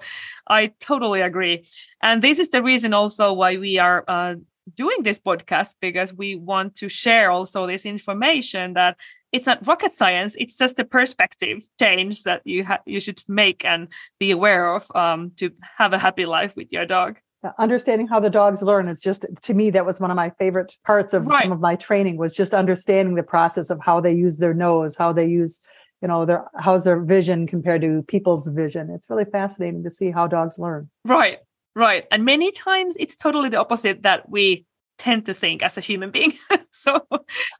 I 0.48 0.72
totally 0.80 1.20
agree. 1.20 1.66
And 2.02 2.22
this 2.22 2.38
is 2.38 2.50
the 2.50 2.62
reason 2.62 2.94
also 2.94 3.34
why 3.34 3.58
we 3.58 3.78
are 3.78 4.02
uh, 4.08 4.36
doing 4.74 5.02
this 5.02 5.18
podcast 5.20 5.74
because 5.80 6.14
we 6.14 6.36
want 6.36 6.76
to 6.76 6.88
share 6.88 7.30
also 7.30 7.66
this 7.66 7.84
information 7.84 8.74
that 8.74 8.96
it's 9.32 9.46
not 9.46 9.66
rocket 9.66 9.94
science 9.94 10.36
it's 10.38 10.56
just 10.56 10.78
a 10.78 10.84
perspective 10.84 11.62
change 11.78 12.22
that 12.22 12.42
you 12.44 12.64
ha- 12.64 12.80
you 12.86 13.00
should 13.00 13.22
make 13.26 13.64
and 13.64 13.88
be 14.18 14.30
aware 14.30 14.74
of 14.74 14.90
um, 14.94 15.32
to 15.36 15.50
have 15.78 15.92
a 15.92 15.98
happy 15.98 16.26
life 16.26 16.54
with 16.56 16.68
your 16.70 16.86
dog. 16.86 17.18
Understanding 17.58 18.06
how 18.06 18.20
the 18.20 18.30
dogs 18.30 18.62
learn 18.62 18.86
is 18.86 19.00
just 19.00 19.26
to 19.42 19.54
me 19.54 19.70
that 19.70 19.84
was 19.84 20.00
one 20.00 20.12
of 20.12 20.16
my 20.16 20.30
favorite 20.38 20.76
parts 20.86 21.12
of 21.12 21.26
right. 21.26 21.42
some 21.42 21.50
of 21.50 21.58
my 21.60 21.74
training 21.74 22.16
was 22.16 22.34
just 22.34 22.54
understanding 22.54 23.16
the 23.16 23.24
process 23.24 23.68
of 23.68 23.80
how 23.82 24.00
they 24.00 24.12
use 24.12 24.36
their 24.36 24.54
nose 24.54 24.94
how 24.94 25.12
they 25.12 25.26
use 25.26 25.66
you 26.00 26.06
know 26.06 26.24
their 26.24 26.44
how's 26.56 26.84
their 26.84 27.00
vision 27.00 27.48
compared 27.48 27.80
to 27.80 28.02
people's 28.02 28.46
vision. 28.46 28.90
It's 28.90 29.10
really 29.10 29.24
fascinating 29.24 29.82
to 29.82 29.90
see 29.90 30.12
how 30.12 30.28
dogs 30.28 30.58
learn. 30.58 30.88
Right 31.04 31.38
right. 31.74 32.06
And 32.10 32.24
many 32.24 32.52
times 32.52 32.96
it's 32.98 33.16
totally 33.16 33.48
the 33.48 33.60
opposite 33.60 34.02
that 34.02 34.28
we 34.28 34.66
tend 35.02 35.26
to 35.26 35.34
think 35.34 35.62
as 35.62 35.76
a 35.76 35.80
human 35.80 36.10
being. 36.10 36.32
So, 36.74 37.06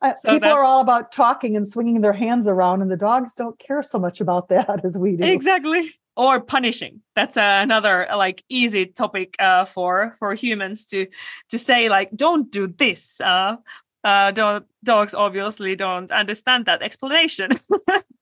uh, 0.01 0.15
so 0.15 0.33
people 0.33 0.49
are 0.49 0.65
all 0.65 0.81
about 0.81 1.13
talking 1.13 1.55
and 1.55 1.67
swinging 1.67 2.01
their 2.01 2.15
hands 2.15 2.49
around 2.49 2.81
and 2.81 2.91
the 2.91 2.97
dogs 2.97 3.35
don't 3.35 3.59
care 3.59 3.83
so 3.83 3.99
much 3.99 4.23
about 4.23 4.49
that 4.49 4.83
as 4.87 4.97
we 4.97 5.17
do. 5.17 5.25
Exactly. 5.25 5.93
Or 6.17 6.41
punishing. 6.41 7.03
That's 7.15 7.37
uh, 7.37 7.59
another 7.63 8.09
like 8.11 8.43
easy 8.49 8.87
topic 8.87 9.37
uh, 9.39 9.67
for 9.67 10.17
for 10.19 10.33
humans 10.33 10.87
to 10.87 11.09
to 11.51 11.59
say 11.59 11.91
like 11.91 12.09
don't 12.17 12.51
do 12.51 12.69
this 12.69 13.21
uh 13.21 13.57
uh 14.03 14.31
don't, 14.31 14.65
dogs 14.83 15.13
obviously 15.15 15.77
don't 15.77 16.11
understand 16.11 16.65
that 16.67 16.83
explanation. 16.83 17.51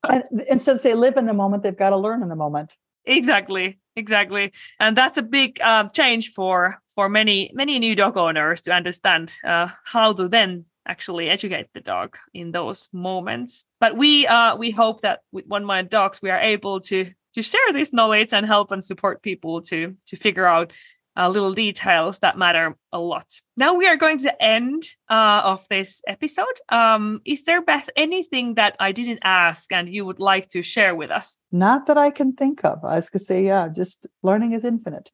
And, 0.08 0.24
and 0.50 0.62
since 0.62 0.82
they 0.82 0.94
live 0.94 1.18
in 1.18 1.26
the 1.26 1.34
moment 1.34 1.62
they've 1.62 1.82
got 1.84 1.90
to 1.90 1.98
learn 2.06 2.22
in 2.22 2.28
the 2.28 2.42
moment 2.46 2.74
exactly 3.04 3.78
exactly. 3.96 4.52
And 4.78 4.96
that's 4.96 5.18
a 5.18 5.22
big 5.22 5.60
uh, 5.60 5.88
change 5.88 6.32
for 6.32 6.80
for 6.94 7.08
many 7.08 7.50
many 7.54 7.78
new 7.78 7.94
dog 7.94 8.16
owners 8.16 8.60
to 8.62 8.72
understand 8.72 9.32
uh, 9.44 9.68
how 9.84 10.12
to 10.12 10.28
then 10.28 10.64
actually 10.86 11.28
educate 11.28 11.68
the 11.74 11.80
dog 11.80 12.16
in 12.34 12.52
those 12.52 12.88
moments. 12.92 13.64
But 13.80 13.96
we 13.96 14.26
uh 14.26 14.56
we 14.56 14.70
hope 14.70 15.02
that 15.02 15.20
with 15.32 15.46
one 15.46 15.64
mind 15.64 15.90
dogs 15.90 16.20
we 16.22 16.30
are 16.30 16.40
able 16.40 16.80
to 16.80 17.10
to 17.34 17.42
share 17.42 17.72
this 17.72 17.92
knowledge 17.92 18.32
and 18.32 18.46
help 18.46 18.72
and 18.72 18.82
support 18.82 19.22
people 19.22 19.62
to 19.62 19.94
to 20.08 20.16
figure 20.16 20.46
out 20.46 20.72
uh, 21.20 21.28
little 21.28 21.52
details 21.52 22.20
that 22.20 22.38
matter 22.38 22.76
a 22.92 22.98
lot. 22.98 23.26
Now 23.56 23.74
we 23.74 23.86
are 23.86 23.96
going 23.96 24.18
to 24.20 24.42
end 24.42 24.84
uh, 25.10 25.42
of 25.44 25.66
this 25.68 26.00
episode. 26.08 26.46
Um, 26.70 27.20
is 27.26 27.44
there, 27.44 27.60
Beth, 27.60 27.90
anything 27.94 28.54
that 28.54 28.74
I 28.80 28.92
didn't 28.92 29.20
ask 29.22 29.70
and 29.70 29.92
you 29.92 30.06
would 30.06 30.18
like 30.18 30.48
to 30.50 30.62
share 30.62 30.94
with 30.94 31.10
us? 31.10 31.38
Not 31.52 31.86
that 31.86 31.98
I 31.98 32.10
can 32.10 32.32
think 32.32 32.64
of. 32.64 32.82
I 32.84 32.96
was 32.96 33.10
going 33.10 33.18
to 33.18 33.24
say, 33.24 33.44
yeah, 33.44 33.68
just 33.68 34.06
learning 34.22 34.52
is 34.52 34.64
infinite. 34.64 35.10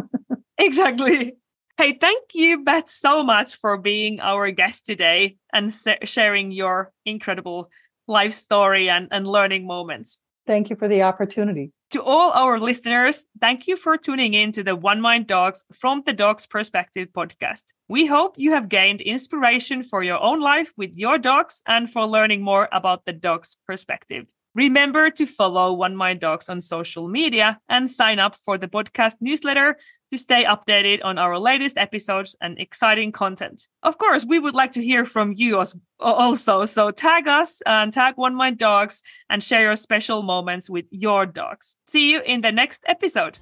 exactly. 0.58 1.36
Hey, 1.78 1.92
thank 1.92 2.34
you, 2.34 2.62
Beth, 2.64 2.90
so 2.90 3.24
much 3.24 3.56
for 3.56 3.78
being 3.78 4.20
our 4.20 4.50
guest 4.50 4.84
today 4.84 5.38
and 5.52 5.72
sharing 6.04 6.52
your 6.52 6.92
incredible 7.06 7.70
life 8.06 8.34
story 8.34 8.90
and, 8.90 9.08
and 9.10 9.26
learning 9.26 9.66
moments. 9.66 10.18
Thank 10.46 10.68
you 10.68 10.76
for 10.76 10.88
the 10.88 11.02
opportunity. 11.02 11.72
To 11.92 12.02
all 12.02 12.32
our 12.32 12.60
listeners, 12.60 13.24
thank 13.40 13.66
you 13.66 13.74
for 13.74 13.96
tuning 13.96 14.34
in 14.34 14.52
to 14.52 14.62
the 14.62 14.76
One 14.76 15.00
Mind 15.00 15.26
Dogs 15.26 15.64
from 15.72 16.02
the 16.04 16.12
Dog's 16.12 16.46
Perspective 16.46 17.08
podcast. 17.14 17.72
We 17.88 18.04
hope 18.04 18.34
you 18.36 18.52
have 18.52 18.68
gained 18.68 19.00
inspiration 19.00 19.82
for 19.82 20.02
your 20.02 20.20
own 20.20 20.38
life 20.42 20.70
with 20.76 20.90
your 20.98 21.16
dogs 21.16 21.62
and 21.66 21.90
for 21.90 22.04
learning 22.04 22.42
more 22.42 22.68
about 22.72 23.06
the 23.06 23.14
dog's 23.14 23.56
perspective. 23.66 24.26
Remember 24.58 25.08
to 25.08 25.24
follow 25.24 25.72
One 25.72 25.94
Mind 25.94 26.18
Dogs 26.18 26.48
on 26.48 26.60
social 26.60 27.06
media 27.06 27.60
and 27.68 27.88
sign 27.88 28.18
up 28.18 28.34
for 28.34 28.58
the 28.58 28.66
podcast 28.66 29.14
newsletter 29.20 29.76
to 30.10 30.18
stay 30.18 30.44
updated 30.44 30.98
on 31.04 31.16
our 31.16 31.38
latest 31.38 31.78
episodes 31.78 32.34
and 32.40 32.58
exciting 32.58 33.12
content. 33.12 33.68
Of 33.84 33.98
course, 33.98 34.24
we 34.24 34.40
would 34.40 34.54
like 34.54 34.72
to 34.72 34.82
hear 34.82 35.06
from 35.06 35.32
you 35.36 35.64
also. 36.00 36.64
So 36.64 36.90
tag 36.90 37.28
us 37.28 37.62
and 37.66 37.92
tag 37.92 38.14
One 38.16 38.34
Mind 38.34 38.58
Dogs 38.58 39.04
and 39.30 39.44
share 39.44 39.62
your 39.62 39.76
special 39.76 40.24
moments 40.24 40.68
with 40.68 40.86
your 40.90 41.24
dogs. 41.24 41.76
See 41.86 42.10
you 42.10 42.20
in 42.26 42.40
the 42.40 42.50
next 42.50 42.82
episode. 42.88 43.38